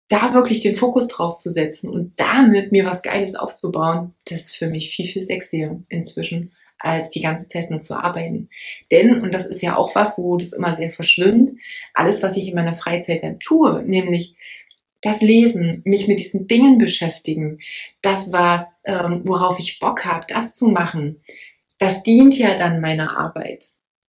da 0.08 0.32
wirklich 0.32 0.60
den 0.60 0.74
Fokus 0.74 1.08
drauf 1.08 1.36
zu 1.36 1.50
setzen 1.50 1.90
und 1.90 2.18
damit 2.18 2.72
mir 2.72 2.86
was 2.86 3.02
Geiles 3.02 3.34
aufzubauen, 3.34 4.14
das 4.24 4.40
ist 4.40 4.56
für 4.56 4.68
mich 4.68 4.90
viel, 4.90 5.06
viel 5.06 5.22
sexier 5.22 5.82
inzwischen, 5.90 6.52
als 6.78 7.10
die 7.10 7.20
ganze 7.20 7.48
Zeit 7.48 7.70
nur 7.70 7.82
zu 7.82 7.94
arbeiten. 7.94 8.48
Denn, 8.90 9.20
und 9.20 9.34
das 9.34 9.46
ist 9.46 9.60
ja 9.60 9.76
auch 9.76 9.94
was, 9.94 10.16
wo 10.16 10.38
das 10.38 10.54
immer 10.54 10.74
sehr 10.74 10.90
verschwimmt, 10.90 11.52
alles, 11.92 12.22
was 12.22 12.38
ich 12.38 12.48
in 12.48 12.54
meiner 12.54 12.74
Freizeit 12.74 13.22
dann 13.22 13.38
tue, 13.38 13.82
nämlich 13.82 14.36
das 15.02 15.20
Lesen, 15.20 15.82
mich 15.84 16.08
mit 16.08 16.18
diesen 16.18 16.46
Dingen 16.46 16.78
beschäftigen, 16.78 17.60
das, 18.02 18.32
was, 18.32 18.80
ähm, 18.84 19.22
worauf 19.24 19.58
ich 19.58 19.78
Bock 19.78 20.04
habe, 20.04 20.26
das 20.28 20.56
zu 20.56 20.66
machen, 20.66 21.20
das 21.78 22.02
dient 22.02 22.38
ja 22.38 22.54
dann 22.54 22.80
meiner 22.80 23.18
Arbeit. 23.18 23.68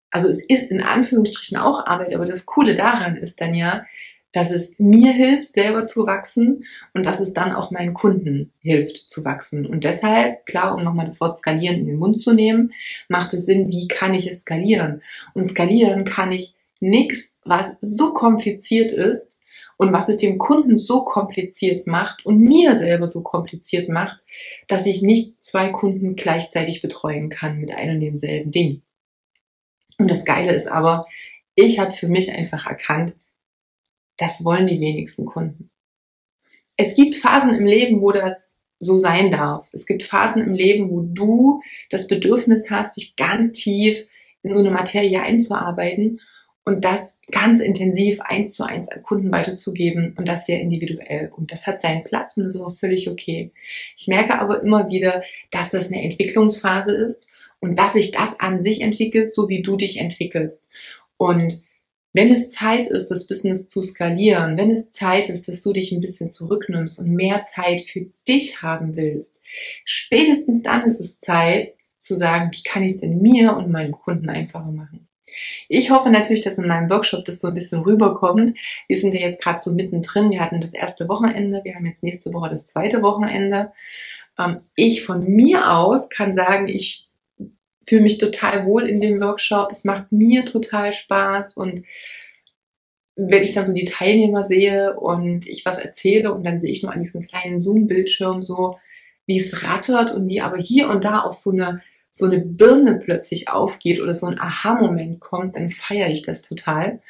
Also 0.10 0.28
es 0.28 0.44
ist 0.44 0.70
in 0.70 0.82
Anführungsstrichen 0.82 1.58
auch 1.58 1.86
Arbeit, 1.86 2.14
aber 2.14 2.26
das 2.26 2.46
Coole 2.46 2.76
daran 2.76 3.16
ist 3.16 3.40
dann 3.40 3.56
ja, 3.56 3.86
dass 4.34 4.52
es 4.52 4.76
mir 4.78 5.12
hilft, 5.12 5.52
selber 5.52 5.86
zu 5.86 6.06
wachsen 6.06 6.66
und 6.94 7.06
dass 7.06 7.20
es 7.20 7.34
dann 7.34 7.54
auch 7.54 7.72
meinen 7.72 7.94
Kunden 7.94 8.54
hilft 8.62 9.10
zu 9.10 9.26
wachsen. 9.26 9.66
Und 9.66 9.84
deshalb, 9.84 10.46
klar, 10.46 10.76
um 10.76 10.84
nochmal 10.84 11.06
das 11.06 11.20
Wort 11.20 11.38
skalieren 11.38 11.80
in 11.80 11.88
den 11.88 11.98
Mund 11.98 12.22
zu 12.22 12.34
nehmen, 12.34 12.74
macht 13.10 13.34
es 13.34 13.46
Sinn, 13.46 13.70
wie 13.70 13.88
kann 13.88 14.14
ich 14.14 14.30
es 14.30 14.42
skalieren? 14.42 15.02
Und 15.34 15.48
skalieren 15.48 16.06
kann 16.06 16.32
ich 16.32 16.56
nichts, 16.80 17.36
was 17.44 17.76
so 17.82 18.14
kompliziert 18.14 18.92
ist 18.92 19.38
und 19.82 19.94
was 19.94 20.10
es 20.10 20.18
dem 20.18 20.38
Kunden 20.38 20.78
so 20.78 21.04
kompliziert 21.06 21.88
macht 21.88 22.24
und 22.24 22.38
mir 22.38 22.76
selber 22.76 23.08
so 23.08 23.24
kompliziert 23.24 23.90
macht, 23.90 24.22
dass 24.68 24.86
ich 24.86 25.02
nicht 25.02 25.44
zwei 25.44 25.70
Kunden 25.70 26.16
gleichzeitig 26.16 26.84
betreuen 26.84 27.30
kann 27.30 27.58
mit 27.58 27.74
einem 27.74 27.96
und 27.96 28.02
demselben 28.02 28.52
Ding. 28.52 28.84
Und 29.98 30.12
das 30.12 30.24
Geile 30.24 30.54
ist 30.54 30.68
aber, 30.68 31.08
ich 31.56 31.80
habe 31.80 31.92
für 31.94 32.08
mich 32.08 32.32
einfach 32.32 32.68
erkannt, 32.68 33.16
das 34.18 34.46
wollen 34.46 34.68
die 34.68 34.80
wenigsten 34.80 35.26
Kunden. 35.26 35.72
Es 36.78 36.96
gibt 36.96 37.16
Phasen 37.16 37.56
im 37.56 37.66
Leben, 37.66 38.04
wo 38.04 38.12
das 38.12 38.60
so 38.78 39.00
sein 39.00 39.32
darf. 39.32 39.72
Es 39.74 39.88
gibt 39.88 40.04
Phasen 40.04 40.44
im 40.44 40.54
Leben, 40.54 40.92
wo 40.92 41.02
du 41.02 41.64
das 41.90 42.06
Bedürfnis 42.06 42.70
hast, 42.70 42.98
dich 42.98 43.16
ganz 43.16 43.52
tief 43.54 44.08
in 44.44 44.54
so 44.54 44.60
eine 44.60 44.70
Materie 44.70 45.24
einzuarbeiten 45.24 46.22
und 46.64 46.86
das 46.86 47.18
ganz 47.32 47.60
intensiv 47.60 48.22
eins 48.22 48.54
zu 48.54 48.64
eins 48.64 48.88
an 48.88 49.02
Kunden 49.02 49.32
weiterzugeben 49.32 50.14
und 50.18 50.28
das 50.28 50.46
sehr 50.46 50.62
individuell. 50.62 51.32
Und 51.36 51.52
das 51.52 51.66
hat 51.66 51.82
seinen 51.82 52.04
Platz 52.04 52.38
und 52.38 52.44
das 52.44 52.56
ist 52.56 52.62
auch 52.62 52.74
völlig 52.74 53.10
okay. 53.10 53.52
Ich 53.98 54.08
merke 54.08 54.40
aber 54.40 54.62
immer 54.62 54.90
wieder, 54.90 55.24
dass 55.50 55.72
das 55.72 55.88
eine 55.88 56.04
Entwicklungsphase 56.04 56.92
ist 56.94 57.26
und 57.60 57.78
dass 57.78 57.94
sich 57.94 58.12
das 58.12 58.40
an 58.40 58.62
sich 58.62 58.82
entwickelt, 58.82 59.34
so 59.34 59.50
wie 59.50 59.62
du 59.62 59.76
dich 59.76 60.00
entwickelst. 60.00 60.66
Und 61.18 61.64
wenn 62.14 62.32
es 62.32 62.52
Zeit 62.52 62.88
ist, 62.88 63.10
das 63.10 63.26
Business 63.26 63.68
zu 63.68 63.82
skalieren, 63.84 64.58
wenn 64.58 64.70
es 64.70 64.92
Zeit 64.92 65.30
ist, 65.30 65.48
dass 65.48 65.62
du 65.62 65.72
dich 65.72 65.92
ein 65.92 66.02
bisschen 66.02 66.30
zurücknimmst 66.30 67.00
und 67.00 67.10
mehr 67.10 67.44
Zeit 67.44 67.82
für 67.82 68.08
dich 68.28 68.62
haben 68.62 68.96
willst, 68.98 69.40
spätestens 69.86 70.62
dann 70.62 70.84
ist 70.84 71.00
es 71.00 71.20
Zeit 71.20 71.74
zu 71.98 72.16
sagen, 72.16 72.50
wie 72.52 72.64
kann 72.64 72.84
ich 72.84 72.94
es 72.94 73.00
denn 73.00 73.22
mir 73.22 73.56
und 73.56 73.72
meinem 73.72 73.94
Kunden 73.94 74.30
einfacher 74.30 74.72
machen. 74.72 75.08
Ich 75.70 75.92
hoffe 75.92 76.10
natürlich, 76.10 76.42
dass 76.42 76.58
in 76.58 76.68
meinem 76.68 76.90
Workshop 76.90 77.26
das 77.26 77.40
so 77.40 77.50
ein 77.50 77.54
bisschen 77.54 77.82
rüberkommt. 77.82 78.54
Wir 78.88 78.98
sind 78.98 79.14
ja 79.14 79.22
jetzt 79.22 79.42
gerade 79.42 79.60
so 79.60 79.72
mittendrin. 79.72 80.32
Wir 80.32 80.42
hatten 80.42 80.62
das 80.62 80.74
erste 80.74 81.08
Wochenende, 81.10 81.62
wir 81.64 81.76
haben 81.76 81.86
jetzt 81.86 82.04
nächste 82.04 82.34
Woche 82.34 82.50
das 82.50 82.68
zweite 82.68 83.02
Wochenende. 83.02 83.72
Ähm, 84.38 84.58
ich 84.76 85.04
von 85.04 85.24
mir 85.24 85.72
aus 85.72 86.10
kann 86.10 86.36
sagen, 86.36 86.68
ich 86.68 87.10
fühle 87.88 88.04
mich 88.04 88.18
total 88.18 88.66
wohl 88.66 88.88
in 88.88 89.02
dem 89.02 89.20
Workshop. 89.22 89.70
Es 89.72 89.84
macht 89.84 90.12
mir 90.12 90.46
total 90.46 90.94
Spaß 90.94 91.58
und 91.58 91.84
wenn 93.16 93.44
ich 93.44 93.54
dann 93.54 93.66
so 93.66 93.74
die 93.74 93.86
Teilnehmer 93.86 94.44
sehe 94.44 94.98
und 94.98 95.48
ich 95.48 95.66
was 95.66 95.78
erzähle 95.78 96.34
und 96.34 96.46
dann 96.46 96.60
sehe 96.60 96.72
ich 96.72 96.82
nur 96.82 96.94
an 96.94 97.02
diesem 97.02 97.22
kleinen 97.22 97.60
Zoom-Bildschirm 97.60 98.42
so, 98.42 98.78
wie 99.26 99.40
es 99.40 99.64
rattert 99.64 100.12
und 100.12 100.28
wie 100.30 100.42
aber 100.42 100.58
hier 100.58 100.90
und 100.90 101.04
da 101.04 101.22
auch 101.22 101.34
so 101.34 101.52
eine, 101.52 101.82
so 102.12 102.26
eine 102.26 102.40
Birne 102.40 103.00
plötzlich 103.04 103.50
aufgeht 103.50 104.02
oder 104.02 104.14
so 104.14 104.28
ein 104.28 104.40
Aha-Moment 104.40 105.20
kommt, 105.20 105.56
dann 105.56 105.70
feiere 105.70 106.10
ich 106.10 106.24
das 106.24 106.42
total. 106.42 107.02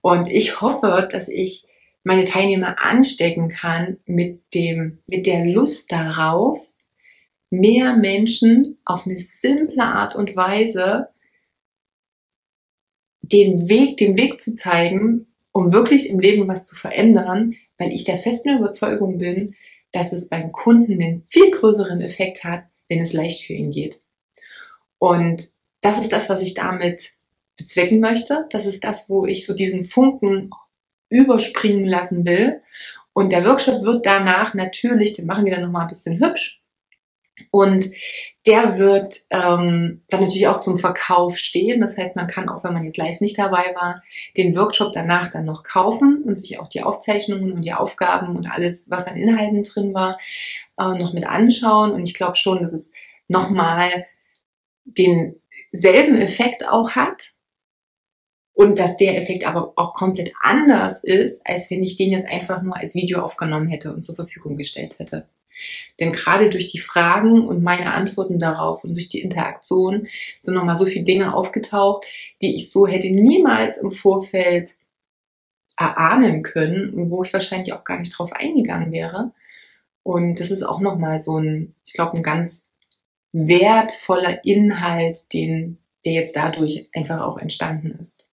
Und 0.00 0.28
ich 0.28 0.60
hoffe, 0.60 1.08
dass 1.10 1.28
ich 1.28 1.66
meine 2.04 2.24
Teilnehmer 2.24 2.76
anstecken 2.78 3.48
kann 3.48 3.98
mit 4.06 4.54
dem, 4.54 4.98
mit 5.08 5.26
der 5.26 5.44
Lust 5.46 5.90
darauf, 5.90 6.74
mehr 7.50 7.96
Menschen 7.96 8.78
auf 8.84 9.06
eine 9.06 9.18
simple 9.18 9.82
Art 9.82 10.14
und 10.14 10.36
Weise 10.36 11.08
den 13.22 13.68
Weg, 13.68 13.96
den 13.96 14.16
Weg 14.16 14.40
zu 14.40 14.54
zeigen, 14.54 15.26
um 15.50 15.72
wirklich 15.72 16.10
im 16.10 16.20
Leben 16.20 16.46
was 16.46 16.66
zu 16.66 16.76
verändern, 16.76 17.54
weil 17.78 17.92
ich 17.92 18.04
der 18.04 18.18
festen 18.18 18.56
Überzeugung 18.56 19.18
bin, 19.18 19.56
dass 19.90 20.12
es 20.12 20.28
beim 20.28 20.52
Kunden 20.52 21.02
einen 21.02 21.24
viel 21.24 21.50
größeren 21.50 22.00
Effekt 22.00 22.44
hat, 22.44 22.64
wenn 22.88 23.00
es 23.00 23.12
leicht 23.12 23.42
für 23.44 23.54
ihn 23.54 23.70
geht. 23.70 24.00
Und 24.98 25.42
das 25.80 26.00
ist 26.00 26.12
das, 26.12 26.28
was 26.28 26.42
ich 26.42 26.54
damit 26.54 27.12
bezwecken 27.56 28.00
möchte. 28.00 28.46
Das 28.50 28.66
ist 28.66 28.84
das, 28.84 29.08
wo 29.08 29.26
ich 29.26 29.46
so 29.46 29.54
diesen 29.54 29.84
Funken 29.84 30.50
überspringen 31.08 31.84
lassen 31.84 32.26
will. 32.26 32.62
Und 33.12 33.32
der 33.32 33.44
Workshop 33.46 33.82
wird 33.82 34.04
danach 34.04 34.54
natürlich, 34.54 35.14
den 35.14 35.26
machen 35.26 35.44
wir 35.44 35.54
dann 35.54 35.62
nochmal 35.62 35.82
ein 35.82 35.88
bisschen 35.88 36.20
hübsch, 36.20 36.62
und 37.50 37.86
der 38.46 38.78
wird 38.78 39.20
ähm, 39.30 40.02
dann 40.08 40.20
natürlich 40.20 40.48
auch 40.48 40.60
zum 40.60 40.78
Verkauf 40.78 41.36
stehen. 41.36 41.80
Das 41.80 41.98
heißt, 41.98 42.16
man 42.16 42.26
kann 42.26 42.48
auch, 42.48 42.64
wenn 42.64 42.72
man 42.72 42.84
jetzt 42.84 42.96
live 42.96 43.20
nicht 43.20 43.38
dabei 43.38 43.74
war, 43.74 44.02
den 44.36 44.56
Workshop 44.56 44.92
danach 44.92 45.30
dann 45.30 45.44
noch 45.44 45.62
kaufen 45.62 46.22
und 46.24 46.38
sich 46.38 46.58
auch 46.60 46.68
die 46.68 46.82
Aufzeichnungen 46.82 47.52
und 47.52 47.62
die 47.62 47.72
Aufgaben 47.72 48.36
und 48.36 48.50
alles, 48.50 48.88
was 48.90 49.06
an 49.06 49.16
Inhalten 49.16 49.62
drin 49.64 49.94
war, 49.94 50.18
äh, 50.78 50.98
noch 50.98 51.12
mit 51.12 51.26
anschauen. 51.26 51.92
Und 51.92 52.02
ich 52.02 52.14
glaube 52.14 52.36
schon, 52.36 52.60
dass 52.60 52.72
es 52.72 52.92
nochmal 53.28 53.90
denselben 54.86 56.16
Effekt 56.16 56.68
auch 56.68 56.92
hat. 56.92 57.30
Und 58.54 58.78
dass 58.78 58.96
der 58.96 59.18
Effekt 59.18 59.46
aber 59.46 59.74
auch 59.76 59.92
komplett 59.92 60.32
anders 60.40 61.04
ist, 61.04 61.42
als 61.44 61.70
wenn 61.70 61.82
ich 61.82 61.98
den 61.98 62.12
jetzt 62.12 62.26
einfach 62.26 62.62
nur 62.62 62.74
als 62.74 62.94
Video 62.94 63.20
aufgenommen 63.20 63.68
hätte 63.68 63.92
und 63.92 64.02
zur 64.02 64.14
Verfügung 64.14 64.56
gestellt 64.56 64.98
hätte. 64.98 65.28
Denn 66.00 66.12
gerade 66.12 66.50
durch 66.50 66.68
die 66.68 66.78
Fragen 66.78 67.46
und 67.46 67.62
meine 67.62 67.92
Antworten 67.92 68.38
darauf 68.38 68.84
und 68.84 68.94
durch 68.94 69.08
die 69.08 69.20
Interaktion 69.20 70.08
sind 70.40 70.54
nochmal 70.54 70.76
so 70.76 70.86
viele 70.86 71.04
Dinge 71.04 71.34
aufgetaucht, 71.34 72.06
die 72.42 72.54
ich 72.54 72.70
so 72.70 72.86
hätte 72.86 73.14
niemals 73.14 73.78
im 73.78 73.90
Vorfeld 73.90 74.70
erahnen 75.78 76.42
können 76.42 76.90
und 76.94 77.10
wo 77.10 77.22
ich 77.22 77.32
wahrscheinlich 77.32 77.72
auch 77.72 77.84
gar 77.84 77.98
nicht 77.98 78.16
drauf 78.16 78.32
eingegangen 78.32 78.92
wäre. 78.92 79.32
Und 80.02 80.40
das 80.40 80.50
ist 80.50 80.62
auch 80.62 80.80
nochmal 80.80 81.18
so 81.18 81.38
ein, 81.38 81.74
ich 81.84 81.92
glaube, 81.92 82.16
ein 82.16 82.22
ganz 82.22 82.65
wertvoller 83.32 84.44
Inhalt, 84.44 85.32
den, 85.32 85.78
der 86.04 86.14
jetzt 86.14 86.36
dadurch 86.36 86.88
einfach 86.94 87.20
auch 87.20 87.38
entstanden 87.38 87.92
ist. 88.00 88.24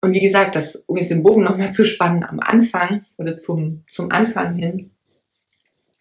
Und 0.00 0.14
wie 0.14 0.20
gesagt, 0.20 0.56
das, 0.56 0.76
um 0.86 0.96
jetzt 0.96 1.10
den 1.10 1.22
Bogen 1.22 1.42
nochmal 1.42 1.72
zu 1.72 1.84
spannen 1.84 2.24
am 2.24 2.40
Anfang 2.40 3.04
oder 3.18 3.36
zum, 3.36 3.84
zum 3.86 4.10
Anfang 4.10 4.54
hin, 4.54 4.90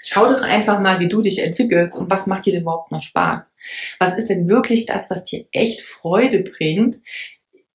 Schau 0.01 0.31
doch 0.31 0.41
einfach 0.41 0.79
mal, 0.79 0.99
wie 0.99 1.09
du 1.09 1.21
dich 1.21 1.39
entwickelst 1.39 1.97
und 1.97 2.09
was 2.09 2.25
macht 2.25 2.45
dir 2.45 2.53
denn 2.53 2.61
überhaupt 2.61 2.91
noch 2.91 3.01
Spaß. 3.01 3.51
Was 3.99 4.17
ist 4.17 4.29
denn 4.29 4.47
wirklich 4.47 4.85
das, 4.85 5.09
was 5.09 5.25
dir 5.25 5.45
echt 5.51 5.81
Freude 5.81 6.39
bringt? 6.39 6.97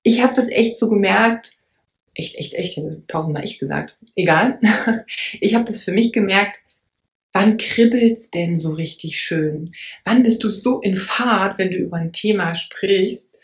Ich 0.01 0.23
habe 0.23 0.33
das 0.33 0.49
echt 0.49 0.79
so 0.79 0.89
gemerkt, 0.89 1.53
echt, 2.15 2.35
echt, 2.35 2.55
echt, 2.55 2.81
tausendmal 3.07 3.43
echt 3.43 3.59
gesagt, 3.59 3.97
egal. 4.15 4.59
Ich 5.39 5.53
habe 5.53 5.65
das 5.65 5.83
für 5.83 5.91
mich 5.91 6.13
gemerkt, 6.13 6.57
wann 7.35 7.57
kribbelt's 7.57 8.31
denn 8.31 8.55
so 8.55 8.71
richtig 8.71 9.19
schön? 9.19 9.75
Wann 10.05 10.23
bist 10.23 10.41
du 10.45 10.49
so 10.49 10.79
in 10.79 10.95
Fahrt, 10.95 11.57
wenn 11.57 11.69
du 11.69 11.75
über 11.75 11.97
ein 11.97 12.13
Thema 12.13 12.55
sprichst, 12.55 13.37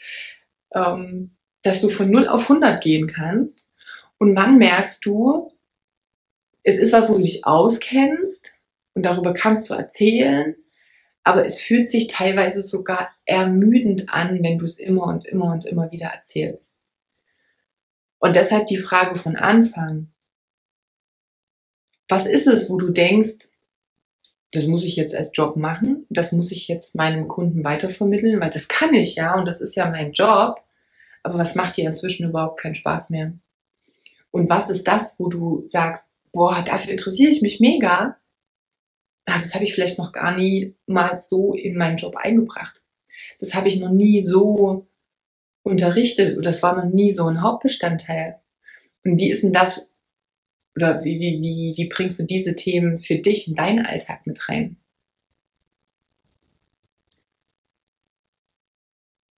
ähm, 0.73 1.35
dass 1.61 1.81
du 1.81 1.89
von 1.89 2.09
0 2.09 2.29
auf 2.29 2.43
100 2.43 2.81
gehen 2.81 3.07
kannst? 3.07 3.67
Und 4.17 4.33
wann 4.33 4.57
merkst 4.57 5.05
du, 5.05 5.51
es 6.63 6.77
ist 6.77 6.93
was, 6.93 7.09
wo 7.09 7.15
du 7.15 7.23
dich 7.23 7.45
auskennst, 7.45 8.53
und 8.93 9.03
darüber 9.03 9.33
kannst 9.33 9.69
du 9.69 9.73
erzählen, 9.73 10.55
aber 11.25 11.45
es 11.45 11.59
fühlt 11.59 11.89
sich 11.89 12.07
teilweise 12.07 12.63
sogar 12.63 13.09
ermüdend 13.25 14.13
an, 14.13 14.41
wenn 14.41 14.57
du 14.57 14.63
es 14.63 14.79
immer 14.79 15.07
und 15.07 15.25
immer 15.25 15.51
und 15.51 15.65
immer 15.65 15.91
wieder 15.91 16.07
erzählst. 16.07 16.77
Und 18.19 18.37
deshalb 18.37 18.67
die 18.67 18.77
Frage 18.77 19.15
von 19.15 19.35
Anfang. 19.35 20.13
was 22.07 22.25
ist 22.25 22.47
es, 22.47 22.69
wo 22.69 22.77
du 22.77 22.89
denkst, 22.89 23.50
das 24.51 24.67
muss 24.67 24.83
ich 24.83 24.95
jetzt 24.95 25.15
als 25.15 25.31
Job 25.33 25.55
machen, 25.55 26.05
das 26.09 26.31
muss 26.31 26.51
ich 26.51 26.67
jetzt 26.67 26.95
meinem 26.95 27.27
Kunden 27.27 27.63
weitervermitteln, 27.63 28.41
weil 28.41 28.49
das 28.49 28.67
kann 28.67 28.93
ich 28.93 29.15
ja 29.15 29.35
und 29.35 29.45
das 29.45 29.61
ist 29.61 29.75
ja 29.75 29.89
mein 29.89 30.11
Job. 30.11 30.61
Aber 31.23 31.37
was 31.37 31.55
macht 31.55 31.77
dir 31.77 31.87
inzwischen 31.87 32.27
überhaupt 32.29 32.59
keinen 32.59 32.75
Spaß 32.75 33.11
mehr? 33.11 33.33
Und 34.31 34.49
was 34.49 34.69
ist 34.69 34.87
das, 34.87 35.19
wo 35.19 35.27
du 35.27 35.63
sagst, 35.65 36.07
boah, 36.31 36.63
dafür 36.63 36.91
interessiere 36.91 37.31
ich 37.31 37.41
mich 37.41 37.59
mega? 37.59 38.17
Ah, 39.25 39.39
das 39.39 39.53
habe 39.53 39.63
ich 39.63 39.73
vielleicht 39.73 39.97
noch 39.97 40.11
gar 40.11 40.35
nie 40.35 40.75
mal 40.87 41.17
so 41.17 41.53
in 41.53 41.77
meinen 41.77 41.97
Job 41.97 42.15
eingebracht. 42.15 42.83
Das 43.39 43.53
habe 43.53 43.67
ich 43.67 43.79
noch 43.79 43.91
nie 43.91 44.21
so 44.23 44.87
unterrichtet 45.63 46.37
oder 46.37 46.49
das 46.49 46.63
war 46.63 46.75
noch 46.75 46.91
nie 46.91 47.13
so 47.13 47.27
ein 47.27 47.41
Hauptbestandteil. 47.41 48.39
Und 49.03 49.17
wie 49.17 49.31
ist 49.31 49.43
denn 49.43 49.53
das 49.53 49.90
oder 50.75 51.03
wie, 51.03 51.19
wie, 51.19 51.41
wie, 51.41 51.73
wie 51.77 51.89
bringst 51.89 52.19
du 52.19 52.23
diese 52.23 52.55
Themen 52.55 52.97
für 52.97 53.17
dich 53.17 53.47
in 53.47 53.55
deinen 53.55 53.85
Alltag 53.85 54.25
mit 54.25 54.47
rein? 54.47 54.77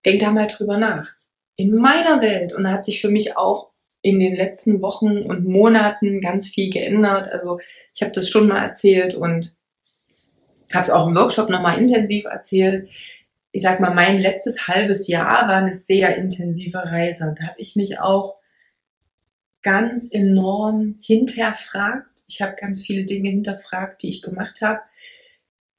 Denk 0.05 0.19
da 0.19 0.31
mal 0.31 0.47
drüber 0.47 0.77
nach. 0.77 1.07
In 1.55 1.75
meiner 1.75 2.21
Welt, 2.21 2.53
und 2.53 2.63
da 2.63 2.71
hat 2.71 2.83
sich 2.83 3.01
für 3.01 3.09
mich 3.09 3.37
auch 3.37 3.71
in 4.01 4.19
den 4.19 4.35
letzten 4.35 4.81
Wochen 4.81 5.19
und 5.19 5.45
Monaten 5.45 6.21
ganz 6.21 6.49
viel 6.49 6.71
geändert. 6.71 7.31
Also 7.31 7.59
ich 7.93 8.01
habe 8.01 8.11
das 8.11 8.29
schon 8.29 8.47
mal 8.47 8.63
erzählt 8.63 9.13
und 9.13 9.55
habe 10.73 10.83
es 10.83 10.89
auch 10.89 11.07
im 11.07 11.15
Workshop 11.15 11.49
nochmal 11.49 11.79
intensiv 11.79 12.25
erzählt. 12.25 12.89
Ich 13.51 13.61
sag 13.61 13.79
mal, 13.79 13.93
mein 13.93 14.19
letztes 14.19 14.67
halbes 14.67 15.07
Jahr 15.07 15.47
war 15.47 15.57
eine 15.57 15.73
sehr 15.73 16.15
intensive 16.15 16.79
Reise. 16.79 17.35
Da 17.37 17.47
habe 17.47 17.59
ich 17.59 17.75
mich 17.75 17.99
auch 17.99 18.40
ganz 19.61 20.09
enorm 20.11 20.99
hinterfragt. 21.01 22.09
Ich 22.27 22.41
habe 22.41 22.55
ganz 22.59 22.81
viele 22.81 23.05
Dinge 23.05 23.29
hinterfragt, 23.29 24.01
die 24.03 24.09
ich 24.09 24.21
gemacht 24.21 24.61
habe. 24.61 24.79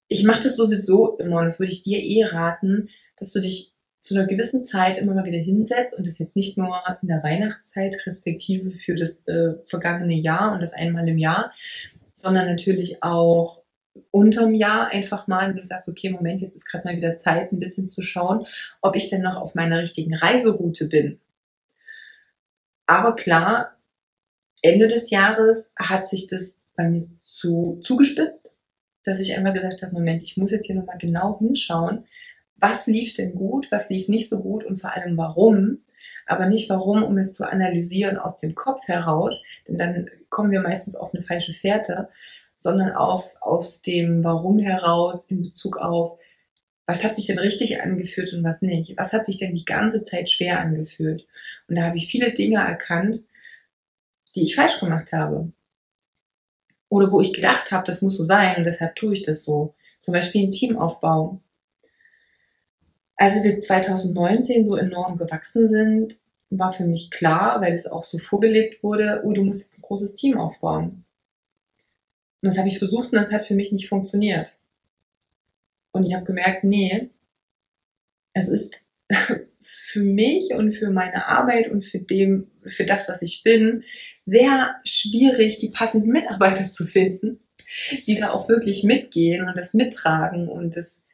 Ich 0.08 0.24
mache 0.24 0.42
das 0.42 0.56
sowieso 0.56 1.16
immer 1.16 1.38
und 1.38 1.46
das 1.46 1.58
würde 1.58 1.72
ich 1.72 1.82
dir 1.82 1.98
eh 1.98 2.24
raten, 2.24 2.90
dass 3.16 3.32
du 3.32 3.40
dich 3.40 3.74
zu 4.00 4.16
einer 4.16 4.26
gewissen 4.26 4.62
Zeit 4.62 4.98
immer 4.98 5.14
mal 5.14 5.24
wieder 5.24 5.38
hinsetzt 5.38 5.94
und 5.94 6.06
das 6.06 6.18
jetzt 6.18 6.36
nicht 6.36 6.58
nur 6.58 6.76
in 7.00 7.08
der 7.08 7.22
Weihnachtszeit 7.22 7.96
respektive 8.04 8.72
für 8.72 8.96
das 8.96 9.26
äh, 9.26 9.54
vergangene 9.66 10.14
Jahr 10.14 10.52
und 10.52 10.60
das 10.60 10.72
einmal 10.72 11.08
im 11.08 11.18
Jahr, 11.18 11.52
sondern 12.12 12.46
natürlich 12.46 13.02
auch 13.02 13.62
unterm 14.10 14.54
Jahr 14.54 14.88
einfach 14.90 15.28
mal, 15.28 15.48
wenn 15.48 15.56
du 15.56 15.62
sagst, 15.62 15.88
okay, 15.88 16.10
Moment, 16.10 16.40
jetzt 16.40 16.56
ist 16.56 16.66
gerade 16.66 16.86
mal 16.86 16.96
wieder 16.96 17.14
Zeit, 17.14 17.52
ein 17.52 17.60
bisschen 17.60 17.88
zu 17.88 18.02
schauen, 18.02 18.46
ob 18.80 18.96
ich 18.96 19.08
denn 19.08 19.22
noch 19.22 19.36
auf 19.36 19.54
meiner 19.54 19.78
richtigen 19.78 20.14
Reiseroute 20.14 20.88
bin. 20.88 21.20
Aber 22.92 23.16
klar, 23.16 23.78
Ende 24.61 24.87
des 24.87 25.08
Jahres 25.08 25.72
hat 25.78 26.06
sich 26.06 26.26
das 26.26 26.58
bei 26.76 26.90
mir 26.90 27.08
zu, 27.22 27.80
zugespitzt, 27.82 28.54
dass 29.02 29.18
ich 29.18 29.34
einmal 29.34 29.54
gesagt 29.54 29.82
habe, 29.82 29.94
Moment, 29.94 30.22
ich 30.22 30.37
muss 30.37 30.50
jetzt 30.50 30.66
hier 30.66 30.75
nochmal 30.75 30.99
genau 30.99 31.38
hinschauen, 31.38 32.04
was 32.56 32.87
lief 32.87 33.14
denn 33.14 33.34
gut, 33.34 33.72
was 33.72 33.88
lief 33.88 34.08
nicht 34.08 34.28
so 34.28 34.42
gut 34.42 34.62
und 34.64 34.76
vor 34.76 34.94
allem 34.94 35.16
warum. 35.16 35.78
Aber 36.26 36.50
nicht 36.50 36.68
warum, 36.68 37.02
um 37.02 37.16
es 37.16 37.32
zu 37.32 37.50
analysieren 37.50 38.18
aus 38.18 38.37
dem 38.37 38.54
Kopf 38.54 38.87
heraus, 38.87 39.42
denn 39.66 39.78
dann 39.78 40.11
kommen 40.28 40.50
wir 40.50 40.61
meistens 40.61 40.94
auf 40.94 41.14
eine 41.14 41.22
falsche 41.22 41.54
Fährte, 41.54 42.11
sondern 42.56 42.92
auf, 42.92 43.37
aus 43.40 43.80
dem 43.80 44.22
Warum 44.22 44.58
heraus 44.58 45.25
in 45.30 45.40
Bezug 45.40 45.78
auf, 45.78 46.18
was 46.92 47.04
hat 47.04 47.16
sich 47.16 47.26
denn 47.26 47.38
richtig 47.38 47.80
angefühlt 47.80 48.34
und 48.34 48.44
was 48.44 48.61
nicht? 48.61 48.99
Was 48.99 49.14
hat 49.14 49.25
sich 49.25 49.38
denn 49.38 49.54
die 49.54 49.64
ganze 49.64 50.02
Zeit 50.02 50.28
schwer 50.28 50.61
angefühlt? 50.61 51.26
Und 51.66 51.76
da 51.76 51.84
habe 51.84 51.96
ich 51.96 52.06
viele 52.06 52.34
Dinge 52.34 52.61
erkannt, 52.61 53.25
die 54.34 54.42
ich 54.42 54.54
falsch 54.54 54.78
gemacht 54.78 55.11
habe. 55.14 55.50
Oder 56.90 57.11
wo 57.11 57.22
ich 57.22 57.32
gedacht 57.32 57.72
habe, 57.72 57.87
das 57.87 58.02
muss 58.02 58.18
so 58.18 58.26
sein 58.26 58.58
und 58.58 58.64
deshalb 58.64 58.94
tue 58.94 59.14
ich 59.14 59.22
das 59.22 59.42
so. 59.42 59.75
Zum 60.02 60.12
Beispiel 60.12 60.47
ein 60.47 60.52
Teamaufbau. 60.52 61.40
Als 63.17 63.43
wir 63.43 63.58
2019 63.58 64.67
so 64.67 64.76
enorm 64.76 65.17
gewachsen 65.17 65.71
sind, 65.71 66.19
war 66.50 66.75
für 66.75 66.84
mich 66.84 67.10
klar, 67.10 67.62
weil 67.62 67.75
es 67.75 67.86
auch 67.86 68.02
so 68.02 68.19
vorgelebt 68.19 68.82
wurde, 68.82 69.23
oh, 69.25 69.32
du 69.32 69.45
musst 69.45 69.60
jetzt 69.60 69.78
ein 69.78 69.82
großes 69.82 70.14
Team 70.14 70.36
aufbauen. 70.36 71.06
Und 72.43 72.50
das 72.50 72.58
habe 72.58 72.69
ich 72.69 72.78
versucht 72.78 73.12
und 73.12 73.19
das 73.19 73.32
hat 73.32 73.47
für 73.47 73.54
mich 73.54 73.73
nicht 73.73 73.88
funktioniert. 73.88 74.58
Und 75.93 76.05
ich 76.05 76.15
habe 76.15 76.25
gemerkt, 76.25 76.65
nee, 76.65 77.11
es 78.35 78.49
ist 78.49 78.87
für 79.61 80.02
mich 80.02 80.55
und 80.55 80.73
für 80.73 80.91
meine 80.91 81.26
Arbeit 81.26 81.71
und 81.71 81.85
für 81.85 81.99
dem, 81.99 82.43
für 82.65 82.85
das, 82.85 83.09
was 83.09 83.23
ich 83.23 83.43
bin, 83.43 83.85
sehr 84.25 84.75
schwierig, 84.85 85.59
die 85.59 85.69
passenden 85.69 86.11
Mitarbeiter 86.11 86.71
zu 86.71 86.85
finden, 86.85 87.41
die 88.07 88.17
da 88.17 88.31
auch 88.31 88.49
wirklich 88.49 88.85
mitgehen 88.85 89.47
und 89.47 89.57
das 89.57 89.75
mittragen 89.75 90.49
und 90.49 90.76
das 90.76 91.05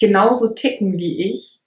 genauso 0.00 0.52
ticken 0.52 0.98
wie 0.98 1.30
ich. 1.30 1.60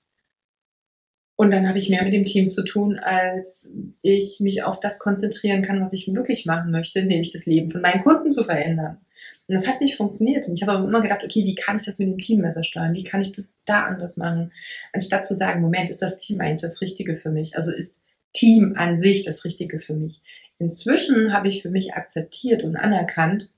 Und 1.38 1.52
dann 1.52 1.68
habe 1.68 1.78
ich 1.78 1.90
mehr 1.90 2.04
mit 2.04 2.14
dem 2.14 2.24
Team 2.24 2.48
zu 2.48 2.64
tun, 2.64 2.98
als 2.98 3.70
ich 4.02 4.40
mich 4.40 4.64
auf 4.64 4.80
das 4.80 5.00
konzentrieren 5.00 5.64
kann, 5.64 5.82
was 5.82 5.92
ich 5.92 6.14
wirklich 6.14 6.46
machen 6.46 6.72
möchte, 6.72 7.04
nämlich 7.04 7.34
das 7.34 7.46
Leben 7.46 7.70
von 7.70 7.82
meinen 7.82 8.04
Kunden 8.04 8.32
zu 8.32 8.46
verändern. 8.46 9.05
Und 9.48 9.56
das 9.56 9.68
hat 9.68 9.82
nicht 9.82 9.96
funktioniert. 9.96 10.48
Und 10.48 10.54
ich 10.56 10.64
habe 10.64 10.74
aber 10.74 10.88
immer 10.88 11.02
gedacht, 11.02 11.24
okay, 11.24 11.44
wie 11.46 11.56
kann 11.56 11.76
ich 11.76 11.86
das 11.86 12.00
mit 12.00 12.08
dem 12.08 12.18
Team 12.18 12.42
besser 12.42 12.64
steuern? 12.64 12.96
Wie 12.96 13.04
kann 13.04 13.22
ich 13.22 13.32
das 13.32 13.54
da 13.66 13.86
anders 13.86 14.18
machen? 14.18 14.52
Anstatt 14.92 15.26
zu 15.26 15.36
sagen, 15.36 15.62
Moment, 15.62 15.90
ist 15.90 16.02
das 16.02 16.18
Team 16.18 16.42
eigentlich 16.42 16.62
das 16.62 16.82
Richtige 16.82 17.16
für 17.16 17.30
mich? 17.30 17.56
Also 17.56 17.72
ist 17.72 17.96
Team 18.34 18.74
an 18.76 18.98
sich 18.98 19.24
das 19.24 19.46
Richtige 19.46 19.80
für 19.80 19.94
mich? 19.94 20.22
Inzwischen 20.58 21.34
habe 21.34 21.48
ich 21.48 21.62
für 21.62 21.70
mich 21.70 21.94
akzeptiert 21.94 22.64
und 22.64 22.76
anerkannt, 22.76 23.50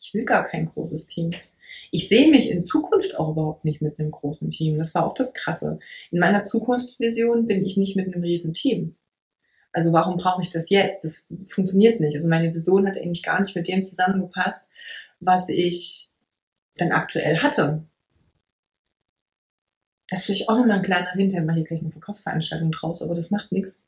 ich 0.00 0.12
will 0.14 0.24
gar 0.24 0.48
kein 0.48 0.66
großes 0.66 1.06
Team. 1.06 1.30
Ich 1.92 2.08
sehe 2.08 2.30
mich 2.30 2.50
in 2.50 2.64
Zukunft 2.64 3.18
auch 3.18 3.30
überhaupt 3.30 3.64
nicht 3.64 3.82
mit 3.82 3.98
einem 3.98 4.10
großen 4.10 4.50
Team. 4.50 4.78
Das 4.78 4.94
war 4.94 5.06
auch 5.06 5.14
das 5.14 5.34
Krasse. 5.34 5.78
In 6.10 6.18
meiner 6.18 6.42
Zukunftsvision 6.42 7.46
bin 7.46 7.64
ich 7.64 7.76
nicht 7.76 7.96
mit 7.96 8.06
einem 8.06 8.24
riesen 8.24 8.54
Team. 8.54 8.96
Also 9.72 9.92
warum 9.92 10.16
brauche 10.16 10.42
ich 10.42 10.50
das 10.50 10.70
jetzt? 10.70 11.04
Das 11.04 11.26
funktioniert 11.48 12.00
nicht. 12.00 12.14
Also 12.14 12.28
meine 12.28 12.54
Vision 12.54 12.86
hat 12.86 12.96
eigentlich 12.96 13.22
gar 13.22 13.40
nicht 13.40 13.54
mit 13.56 13.68
dem 13.68 13.84
zusammengepasst, 13.84 14.68
was 15.22 15.48
ich 15.48 16.10
dann 16.76 16.92
aktuell 16.92 17.38
hatte. 17.38 17.84
Das 20.08 20.20
ist 20.20 20.26
vielleicht 20.26 20.48
auch 20.48 20.56
nochmal 20.56 20.78
ein 20.78 20.82
kleiner 20.82 21.10
Hinter, 21.12 21.38
ich 21.38 21.44
mache 21.44 21.56
hier 21.56 21.64
gleich 21.64 21.80
eine 21.80 21.92
Verkaufsveranstaltung 21.92 22.70
draus, 22.72 23.02
aber 23.02 23.14
das 23.14 23.30
macht 23.30 23.52
nichts. 23.52 23.82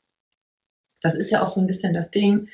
Das 1.01 1.13
ist 1.13 1.29
ja 1.29 1.43
auch 1.43 1.47
so 1.47 1.61
ein 1.61 1.67
bisschen 1.67 1.93
das 1.93 2.09
Ding, 2.09 2.47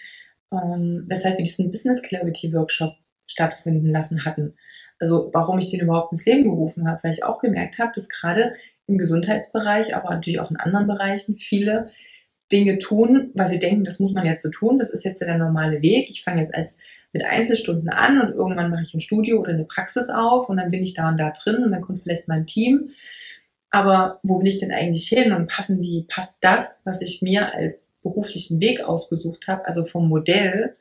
ähm, 0.51 1.05
weshalb 1.07 1.37
wir 1.37 1.45
diesen 1.45 1.71
Business 1.71 2.01
Clarity 2.01 2.53
Workshop 2.53 2.95
stattfinden 3.27 3.87
lassen 3.87 4.25
hatten. 4.25 4.55
Also 4.99 5.29
warum 5.33 5.59
ich 5.59 5.71
den 5.71 5.81
überhaupt 5.81 6.11
ins 6.11 6.25
Leben 6.25 6.43
gerufen 6.43 6.87
habe, 6.89 7.01
weil 7.03 7.13
ich 7.13 7.23
auch 7.23 7.39
gemerkt 7.39 7.79
habe, 7.79 7.91
dass 7.95 8.09
gerade 8.09 8.55
im 8.87 8.97
Gesundheitsbereich, 8.97 9.95
aber 9.95 10.09
natürlich 10.09 10.39
auch 10.39 10.51
in 10.51 10.57
anderen 10.57 10.87
Bereichen 10.87 11.37
viele 11.37 11.87
Dinge 12.51 12.77
tun, 12.79 13.31
weil 13.33 13.47
sie 13.47 13.59
denken, 13.59 13.85
das 13.85 13.99
muss 13.99 14.11
man 14.11 14.25
jetzt 14.25 14.43
so 14.43 14.49
tun, 14.49 14.79
das 14.79 14.89
ist 14.89 15.05
jetzt 15.05 15.21
ja 15.21 15.27
der 15.27 15.37
normale 15.37 15.81
Weg. 15.81 16.09
Ich 16.09 16.23
fange 16.23 16.41
jetzt 16.41 16.53
als 16.53 16.77
mit 17.13 17.25
Einzelstunden 17.25 17.89
an 17.89 18.21
und 18.21 18.33
irgendwann 18.33 18.71
mache 18.71 18.83
ich 18.83 18.93
ein 18.93 19.01
Studio 19.01 19.39
oder 19.39 19.51
eine 19.51 19.65
Praxis 19.65 20.09
auf 20.09 20.49
und 20.49 20.57
dann 20.57 20.71
bin 20.71 20.83
ich 20.83 20.93
da 20.93 21.09
und 21.09 21.17
da 21.17 21.31
drin 21.31 21.63
und 21.63 21.71
dann 21.71 21.81
kommt 21.81 22.03
vielleicht 22.03 22.27
mein 22.27 22.47
Team. 22.47 22.89
Aber 23.69 24.19
wo 24.23 24.39
will 24.39 24.47
ich 24.47 24.59
denn 24.59 24.71
eigentlich 24.71 25.07
hin 25.07 25.31
und 25.33 25.49
passen 25.49 25.81
die, 25.81 26.05
passt 26.07 26.37
das, 26.41 26.81
was 26.83 27.01
ich 27.01 27.21
mir 27.21 27.53
als 27.53 27.87
beruflichen 28.01 28.59
Weg 28.61 28.81
ausgesucht 28.81 29.47
habe, 29.47 29.65
also 29.65 29.85
vom 29.85 30.07
Modell, 30.07 30.75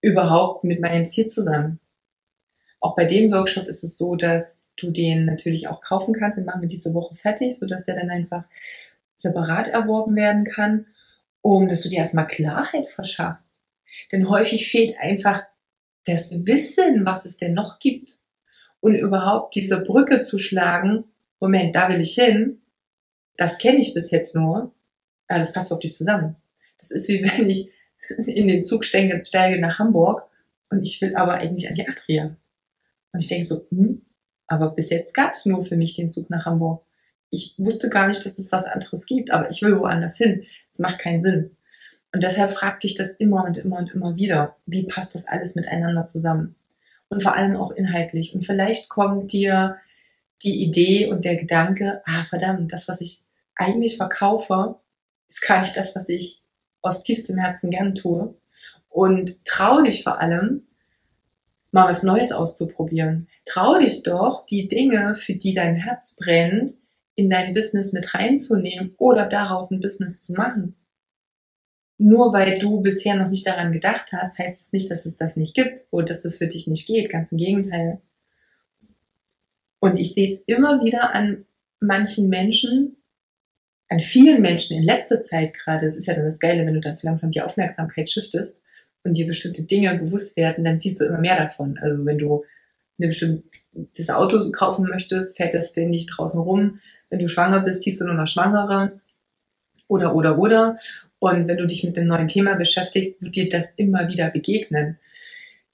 überhaupt 0.00 0.64
mit 0.64 0.80
meinem 0.80 1.08
Ziel 1.08 1.28
zusammen? 1.28 1.80
Auch 2.80 2.94
bei 2.96 3.04
dem 3.04 3.32
Workshop 3.32 3.66
ist 3.66 3.82
es 3.82 3.96
so, 3.96 4.14
dass 4.14 4.66
du 4.76 4.90
den 4.90 5.24
natürlich 5.24 5.68
auch 5.68 5.80
kaufen 5.80 6.12
kannst. 6.12 6.36
Den 6.36 6.44
machen 6.44 6.60
wir 6.60 6.68
diese 6.68 6.92
Woche 6.92 7.14
fertig, 7.14 7.56
sodass 7.56 7.86
der 7.86 7.96
dann 7.96 8.10
einfach 8.10 8.44
separat 9.16 9.68
erworben 9.68 10.16
werden 10.16 10.44
kann, 10.44 10.86
um 11.40 11.66
dass 11.66 11.82
du 11.82 11.88
dir 11.88 11.98
erstmal 11.98 12.26
Klarheit 12.26 12.86
verschaffst 12.86 13.53
denn 14.12 14.28
häufig 14.28 14.68
fehlt 14.68 14.96
einfach 14.98 15.42
das 16.06 16.46
Wissen, 16.46 17.06
was 17.06 17.24
es 17.24 17.38
denn 17.38 17.54
noch 17.54 17.78
gibt. 17.78 18.20
Und 18.80 18.94
überhaupt 18.94 19.54
diese 19.54 19.82
Brücke 19.82 20.22
zu 20.22 20.38
schlagen, 20.38 21.04
Moment, 21.40 21.74
da 21.74 21.88
will 21.88 22.00
ich 22.00 22.14
hin, 22.14 22.60
das 23.36 23.58
kenne 23.58 23.78
ich 23.78 23.94
bis 23.94 24.10
jetzt 24.10 24.34
nur, 24.34 24.74
aber 25.28 25.38
das 25.38 25.52
passt 25.52 25.68
überhaupt 25.68 25.84
nicht 25.84 25.96
zusammen. 25.96 26.36
Das 26.78 26.90
ist 26.90 27.08
wie 27.08 27.22
wenn 27.38 27.48
ich 27.48 27.70
in 28.26 28.48
den 28.48 28.64
Zug 28.64 28.84
steige, 28.84 29.58
nach 29.58 29.78
Hamburg 29.78 30.28
und 30.70 30.86
ich 30.86 31.00
will 31.00 31.16
aber 31.16 31.34
eigentlich 31.34 31.68
an 31.68 31.74
die 31.74 31.88
Adria. 31.88 32.36
Und 33.12 33.20
ich 33.20 33.28
denke 33.28 33.46
so, 33.46 33.66
hm, 33.70 34.02
aber 34.46 34.70
bis 34.70 34.90
jetzt 34.90 35.14
gab 35.14 35.32
es 35.32 35.46
nur 35.46 35.62
für 35.62 35.76
mich 35.76 35.96
den 35.96 36.10
Zug 36.10 36.28
nach 36.30 36.44
Hamburg. 36.44 36.84
Ich 37.30 37.54
wusste 37.56 37.88
gar 37.88 38.08
nicht, 38.08 38.24
dass 38.24 38.38
es 38.38 38.52
was 38.52 38.64
anderes 38.64 39.06
gibt, 39.06 39.30
aber 39.30 39.50
ich 39.50 39.62
will 39.62 39.78
woanders 39.78 40.18
hin. 40.18 40.44
Es 40.70 40.78
macht 40.78 40.98
keinen 40.98 41.22
Sinn. 41.22 41.56
Und 42.14 42.22
deshalb 42.22 42.52
fragte 42.52 42.86
ich 42.86 42.94
das 42.94 43.10
immer 43.10 43.44
und 43.44 43.56
immer 43.56 43.76
und 43.76 43.92
immer 43.92 44.14
wieder. 44.14 44.54
Wie 44.66 44.84
passt 44.84 45.16
das 45.16 45.26
alles 45.26 45.56
miteinander 45.56 46.04
zusammen? 46.04 46.54
Und 47.08 47.24
vor 47.24 47.34
allem 47.34 47.56
auch 47.56 47.72
inhaltlich. 47.72 48.34
Und 48.34 48.46
vielleicht 48.46 48.88
kommt 48.88 49.32
dir 49.32 49.78
die 50.44 50.62
Idee 50.62 51.08
und 51.08 51.24
der 51.24 51.34
Gedanke, 51.34 52.02
ah, 52.06 52.24
verdammt, 52.28 52.72
das, 52.72 52.86
was 52.86 53.00
ich 53.00 53.22
eigentlich 53.56 53.96
verkaufe, 53.96 54.76
ist 55.28 55.42
gar 55.42 55.60
nicht 55.60 55.76
das, 55.76 55.96
was 55.96 56.08
ich 56.08 56.40
aus 56.82 57.02
tiefstem 57.02 57.36
Herzen 57.36 57.70
gern 57.70 57.96
tue. 57.96 58.32
Und 58.88 59.44
trau 59.44 59.82
dich 59.82 60.04
vor 60.04 60.20
allem, 60.20 60.68
mal 61.72 61.90
was 61.90 62.04
Neues 62.04 62.30
auszuprobieren. 62.30 63.26
Trau 63.44 63.76
dich 63.80 64.04
doch, 64.04 64.46
die 64.46 64.68
Dinge, 64.68 65.16
für 65.16 65.34
die 65.34 65.52
dein 65.52 65.74
Herz 65.74 66.14
brennt, 66.14 66.74
in 67.16 67.28
dein 67.28 67.54
Business 67.54 67.92
mit 67.92 68.14
reinzunehmen 68.14 68.94
oder 68.98 69.26
daraus 69.26 69.72
ein 69.72 69.80
Business 69.80 70.22
zu 70.22 70.32
machen. 70.32 70.76
Nur 72.06 72.34
weil 72.34 72.58
du 72.58 72.82
bisher 72.82 73.16
noch 73.16 73.30
nicht 73.30 73.46
daran 73.46 73.72
gedacht 73.72 74.12
hast, 74.12 74.36
heißt 74.38 74.60
es 74.60 74.72
nicht, 74.72 74.90
dass 74.90 75.06
es 75.06 75.16
das 75.16 75.36
nicht 75.36 75.54
gibt 75.54 75.86
oder 75.90 76.04
dass 76.04 76.20
das 76.20 76.36
für 76.36 76.46
dich 76.46 76.66
nicht 76.66 76.86
geht. 76.86 77.08
Ganz 77.08 77.32
im 77.32 77.38
Gegenteil. 77.38 77.98
Und 79.80 79.96
ich 79.96 80.12
sehe 80.12 80.34
es 80.34 80.42
immer 80.44 80.84
wieder 80.84 81.14
an 81.14 81.46
manchen 81.80 82.28
Menschen, 82.28 82.98
an 83.88 84.00
vielen 84.00 84.42
Menschen 84.42 84.76
in 84.76 84.82
letzter 84.82 85.22
Zeit 85.22 85.54
gerade. 85.54 85.86
Es 85.86 85.96
ist 85.96 86.04
ja 86.04 86.12
dann 86.12 86.26
das 86.26 86.38
Geile, 86.38 86.66
wenn 86.66 86.74
du 86.74 86.80
dann 86.80 86.94
so 86.94 87.06
langsam 87.06 87.30
die 87.30 87.40
Aufmerksamkeit 87.40 88.10
shiftest 88.10 88.60
und 89.02 89.16
dir 89.16 89.26
bestimmte 89.26 89.62
Dinge 89.62 89.94
bewusst 89.94 90.36
werden, 90.36 90.62
dann 90.62 90.78
siehst 90.78 91.00
du 91.00 91.06
immer 91.06 91.20
mehr 91.20 91.38
davon. 91.38 91.78
Also 91.78 92.04
wenn 92.04 92.18
du 92.18 92.44
ein 93.00 93.08
bestimmtes 93.08 94.10
Auto 94.10 94.50
kaufen 94.50 94.84
möchtest, 94.90 95.38
fährt 95.38 95.54
das 95.54 95.70
ständig 95.70 96.06
draußen 96.08 96.38
rum. 96.38 96.80
Wenn 97.08 97.20
du 97.20 97.30
schwanger 97.30 97.60
bist, 97.60 97.80
siehst 97.80 98.02
du 98.02 98.04
nur 98.04 98.14
noch 98.14 98.26
Schwangere. 98.26 99.00
Oder, 99.88 100.14
oder, 100.14 100.38
oder. 100.38 100.78
Und 101.24 101.48
wenn 101.48 101.56
du 101.56 101.66
dich 101.66 101.82
mit 101.84 101.96
einem 101.96 102.08
neuen 102.08 102.28
Thema 102.28 102.54
beschäftigst, 102.54 103.22
wird 103.22 103.34
dir 103.34 103.48
das 103.48 103.64
immer 103.76 104.10
wieder 104.10 104.28
begegnen. 104.28 104.98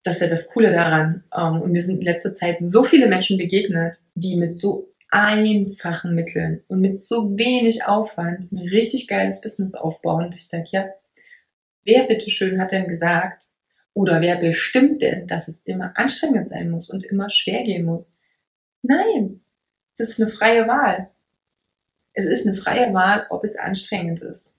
Das 0.05 0.15
ist 0.15 0.21
ja 0.21 0.29
das 0.29 0.47
Coole 0.47 0.71
daran. 0.71 1.25
Ähm, 1.37 1.61
und 1.61 1.73
mir 1.73 1.83
sind 1.83 1.99
in 1.99 2.05
letzter 2.05 2.33
Zeit 2.33 2.59
so 2.61 2.85
viele 2.85 3.09
Menschen 3.09 3.37
begegnet, 3.37 3.97
die 4.15 4.37
mit 4.37 4.61
so 4.61 4.93
einfachen 5.11 6.15
Mitteln 6.15 6.63
und 6.69 6.81
mit 6.81 7.01
so 7.01 7.37
wenig 7.37 7.85
Aufwand 7.85 8.53
ein 8.53 8.59
richtig 8.59 9.09
geiles 9.09 9.41
Business 9.41 9.75
aufbauen. 9.75 10.31
Ich 10.33 10.47
sage, 10.47 10.67
ja, 10.69 10.89
wer 11.85 12.05
bitteschön 12.05 12.61
hat 12.61 12.71
denn 12.71 12.87
gesagt, 12.87 13.49
oder 13.93 14.21
wer 14.21 14.37
bestimmt 14.37 15.03
denn, 15.03 15.27
dass 15.27 15.49
es 15.49 15.63
immer 15.65 15.99
anstrengend 15.99 16.47
sein 16.47 16.71
muss 16.71 16.91
und 16.91 17.03
immer 17.03 17.29
schwer 17.29 17.65
gehen 17.65 17.87
muss? 17.87 18.17
Nein, 18.83 19.41
das 19.97 20.11
ist 20.11 20.21
eine 20.21 20.31
freie 20.31 20.69
Wahl. 20.69 21.11
Es 22.13 22.25
ist 22.25 22.47
eine 22.47 22.55
freie 22.55 22.95
Wahl, 22.95 23.27
ob 23.31 23.43
es 23.43 23.57
anstrengend 23.57 24.21
ist. 24.21 24.55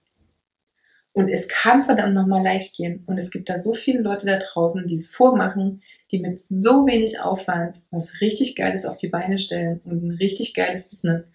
Und 1.13 1.27
es 1.27 1.47
kann 1.49 1.83
verdammt 1.83 2.13
nochmal 2.13 2.43
leicht 2.43 2.77
gehen. 2.77 3.03
Und 3.05 3.17
es 3.17 3.31
gibt 3.31 3.49
da 3.49 3.57
so 3.57 3.73
viele 3.73 4.01
Leute 4.01 4.25
da 4.25 4.37
draußen, 4.37 4.87
die 4.87 4.95
es 4.95 5.09
vormachen, 5.09 5.83
die 6.11 6.19
mit 6.19 6.39
so 6.39 6.85
wenig 6.85 7.19
Aufwand 7.19 7.81
was 7.89 8.21
richtig 8.21 8.55
Geiles 8.55 8.85
auf 8.85 8.97
die 8.97 9.09
Beine 9.09 9.37
stellen 9.37 9.81
und 9.83 10.03
ein 10.03 10.11
richtig 10.11 10.53
geiles 10.53 10.89
Business 10.89 11.29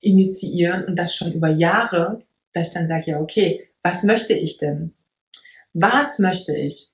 initiieren 0.00 0.84
und 0.84 0.98
das 0.98 1.14
schon 1.14 1.32
über 1.32 1.48
Jahre, 1.48 2.24
dass 2.52 2.68
ich 2.68 2.74
dann 2.74 2.88
sage, 2.88 3.12
ja, 3.12 3.20
okay, 3.20 3.68
was 3.82 4.02
möchte 4.02 4.34
ich 4.34 4.58
denn? 4.58 4.94
Was 5.72 6.18
möchte 6.18 6.56
ich? 6.56 6.90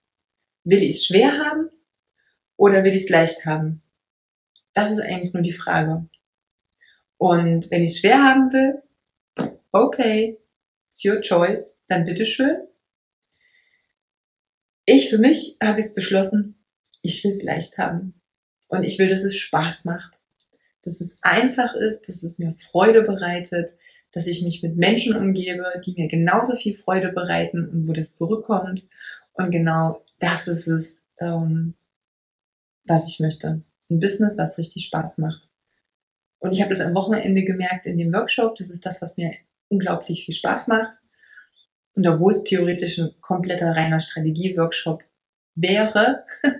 Will 0.65 0.83
ich 0.83 0.97
es 0.97 1.07
schwer 1.07 1.33
haben 1.39 1.71
oder 2.57 2.85
will 2.85 2.95
ich 2.95 3.05
es 3.05 3.09
leicht 3.09 3.47
haben? 3.47 3.83
Das 4.75 4.91
ist 4.91 5.01
eigentlich 5.01 5.35
nur 5.35 5.43
die 5.43 5.53
Frage. 5.53 6.07
Und 7.19 7.71
wenn 7.71 7.83
ich 7.83 7.91
es 7.91 8.01
schwer 8.01 8.23
haben 8.23 8.53
will, 8.53 8.83
okay, 9.71 10.39
it's 10.93 11.05
your 11.05 11.21
choice, 11.21 11.77
dann 11.89 12.05
bitteschön. 12.05 12.69
Ich 14.85 15.11
für 15.11 15.19
mich 15.19 15.57
habe 15.63 15.81
es 15.81 15.95
beschlossen, 15.95 16.57
ich 17.03 17.25
will 17.25 17.31
es 17.31 17.43
leicht 17.43 17.79
haben. 17.79 18.21
Und 18.69 18.85
ich 18.85 18.99
will, 18.99 19.09
dass 19.09 19.23
es 19.23 19.37
Spaß 19.37 19.85
macht. 19.85 20.19
Dass 20.83 21.01
es 21.01 21.17
einfach 21.23 21.75
ist, 21.75 22.09
dass 22.09 22.23
es 22.23 22.39
mir 22.39 22.55
Freude 22.55 23.03
bereitet, 23.03 23.71
dass 24.13 24.27
ich 24.27 24.43
mich 24.43 24.63
mit 24.63 24.77
Menschen 24.77 25.17
umgebe, 25.17 25.65
die 25.85 25.95
mir 25.97 26.09
genauso 26.09 26.55
viel 26.55 26.77
Freude 26.77 27.13
bereiten 27.13 27.69
und 27.69 27.89
wo 27.89 27.93
das 27.93 28.15
zurückkommt. 28.15 28.87
Und 29.35 29.51
genau 29.51 30.05
das 30.19 30.49
ist 30.49 30.67
es, 30.67 31.03
ähm, 31.19 31.75
was 32.85 33.09
ich 33.09 33.21
möchte. 33.21 33.63
Ein 33.91 34.01
Business, 34.01 34.37
was 34.37 34.59
richtig 34.59 34.87
Spaß 34.87 35.19
macht. 35.19 35.49
Und 36.39 36.53
ich 36.53 36.61
habe 36.61 36.71
das 36.71 36.81
am 36.81 36.95
Wochenende 36.95 37.45
gemerkt 37.45 37.87
in 37.87 37.99
dem 37.99 38.13
Workshop. 38.13 38.57
Das 38.57 38.69
ist 38.69 38.85
das, 38.85 39.01
was 39.01 39.17
mir 39.17 39.33
unglaublich 39.73 40.25
viel 40.25 40.35
Spaß 40.35 40.69
macht. 40.69 40.99
Und 41.95 42.07
obwohl 42.07 42.33
es 42.33 42.45
theoretisch 42.45 42.99
ein 42.99 43.15
kompletter 43.21 43.75
reiner 43.75 44.01
Strategie-Workshop 44.01 45.03
wäre, 45.55 46.25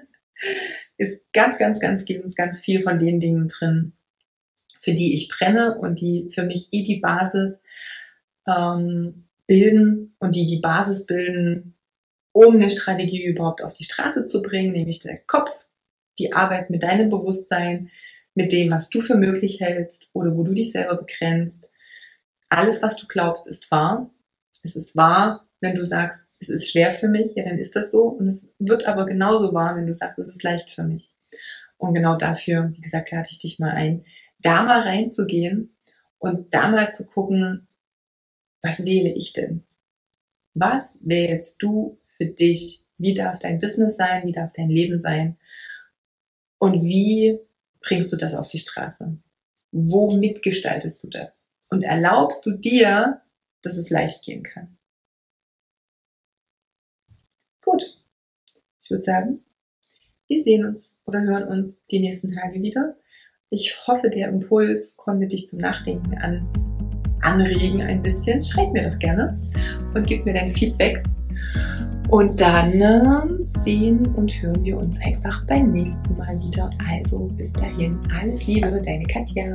ist 0.97 1.23
ganz, 1.33 1.59
ganz, 1.59 1.81
ganz, 1.81 2.05
ganz, 2.05 2.35
ganz 2.35 2.61
viel 2.61 2.83
von 2.83 2.99
den 2.99 3.21
Dingen 3.21 3.49
drin, 3.49 3.93
für 4.81 4.93
die 4.93 5.15
ich 5.15 5.29
brenne 5.29 5.79
und 5.79 6.01
die 6.01 6.29
für 6.29 6.43
mich 6.43 6.69
eh 6.73 6.83
die 6.83 7.01
Basis 7.01 7.63
ähm, 8.47 9.29
bilden 9.47 10.15
und 10.19 10.35
die 10.35 10.47
die 10.47 10.61
Basis 10.61 11.07
bilden, 11.07 11.75
um 12.33 12.55
eine 12.55 12.71
Strategie 12.71 13.25
überhaupt 13.27 13.63
auf 13.63 13.75
die 13.75 13.85
Straße 13.85 14.27
zu 14.27 14.43
bringen, 14.43 14.73
nämlich 14.73 15.01
der 15.01 15.19
Kopf, 15.27 15.67
die 16.19 16.33
Arbeit 16.33 16.71
mit 16.71 16.83
deinem 16.83 17.09
Bewusstsein, 17.09 17.91
mit 18.35 18.53
dem, 18.53 18.71
was 18.71 18.89
du 18.89 19.01
für 19.01 19.17
möglich 19.17 19.61
hältst 19.61 20.09
oder 20.13 20.35
wo 20.37 20.43
du 20.43 20.55
dich 20.55 20.73
selber 20.73 20.97
begrenzt. 20.97 21.71
Alles, 22.53 22.83
was 22.83 22.97
du 22.97 23.07
glaubst, 23.07 23.47
ist 23.47 23.71
wahr. 23.71 24.11
Es 24.63 24.77
ist 24.77 24.95
wahr, 24.95 25.49
wenn 25.61 25.75
du 25.75 25.87
sagst, 25.87 26.29
es 26.39 26.51
ist 26.51 26.71
schwer 26.71 26.91
für 26.91 27.09
mich, 27.09 27.35
ja, 27.35 27.45
dann 27.45 27.57
ist 27.57 27.75
das 27.75 27.91
so. 27.91 28.03
Und 28.03 28.29
es 28.29 28.53
wird 28.59 28.85
aber 28.85 29.07
genauso 29.07 29.55
wahr, 29.55 29.75
wenn 29.75 29.87
du 29.87 29.95
sagst, 29.95 30.19
es 30.19 30.29
ist 30.29 30.43
leicht 30.43 30.71
für 30.71 30.83
mich. 30.83 31.15
Und 31.79 31.95
genau 31.95 32.15
dafür, 32.15 32.71
wie 32.75 32.83
gesagt, 32.83 33.11
lade 33.11 33.27
ich 33.31 33.39
dich 33.39 33.59
mal 33.59 33.71
ein, 33.71 34.05
da 34.39 34.65
mal 34.65 34.83
reinzugehen 34.83 35.75
und 36.19 36.53
da 36.53 36.71
mal 36.71 36.91
zu 36.91 37.07
gucken, 37.07 37.69
was 38.61 38.85
wähle 38.85 39.15
ich 39.15 39.33
denn? 39.33 39.65
Was 40.53 40.99
wählst 41.01 41.63
du 41.63 41.99
für 42.07 42.27
dich? 42.27 42.85
Wie 42.99 43.15
darf 43.15 43.39
dein 43.39 43.61
Business 43.61 43.97
sein? 43.97 44.27
Wie 44.27 44.33
darf 44.33 44.53
dein 44.53 44.69
Leben 44.69 44.99
sein? 44.99 45.39
Und 46.59 46.83
wie 46.85 47.39
bringst 47.81 48.13
du 48.13 48.17
das 48.19 48.35
auf 48.35 48.49
die 48.49 48.59
Straße? 48.59 49.17
Womit 49.71 50.43
gestaltest 50.43 51.03
du 51.03 51.09
das? 51.09 51.43
Und 51.73 51.85
erlaubst 51.85 52.45
du 52.45 52.51
dir, 52.51 53.23
dass 53.63 53.79
es 53.79 53.89
leicht 53.89 54.27
gehen 54.27 54.43
kann? 54.43 54.77
Gut. 57.65 57.99
Ich 58.79 58.91
würde 58.91 59.03
sagen, 59.03 59.41
wir 60.29 60.43
sehen 60.43 60.67
uns 60.67 60.99
oder 61.07 61.23
hören 61.23 61.49
uns 61.49 61.83
die 61.87 62.01
nächsten 62.01 62.29
Tage 62.29 62.61
wieder. 62.61 62.99
Ich 63.49 63.75
hoffe, 63.87 64.11
der 64.11 64.29
Impuls 64.29 64.99
konnte 64.99 65.27
dich 65.27 65.49
zum 65.49 65.61
Nachdenken 65.61 66.13
an, 66.19 66.47
anregen 67.23 67.81
ein 67.81 68.03
bisschen. 68.03 68.43
Schreib 68.43 68.73
mir 68.73 68.91
doch 68.91 68.99
gerne 68.99 69.41
und 69.95 70.07
gib 70.07 70.27
mir 70.27 70.35
dein 70.35 70.51
Feedback. 70.51 71.03
Und 72.11 72.39
dann 72.39 72.73
äh, 72.83 73.45
sehen 73.45 74.15
und 74.15 74.31
hören 74.43 74.63
wir 74.63 74.77
uns 74.77 75.01
einfach 75.01 75.47
beim 75.47 75.73
nächsten 75.73 76.19
Mal 76.19 76.39
wieder. 76.39 76.69
Also 76.91 77.29
bis 77.29 77.55
dahin, 77.55 77.99
alles 78.15 78.47
Liebe, 78.47 78.79
deine 78.85 79.05
Katja. 79.05 79.55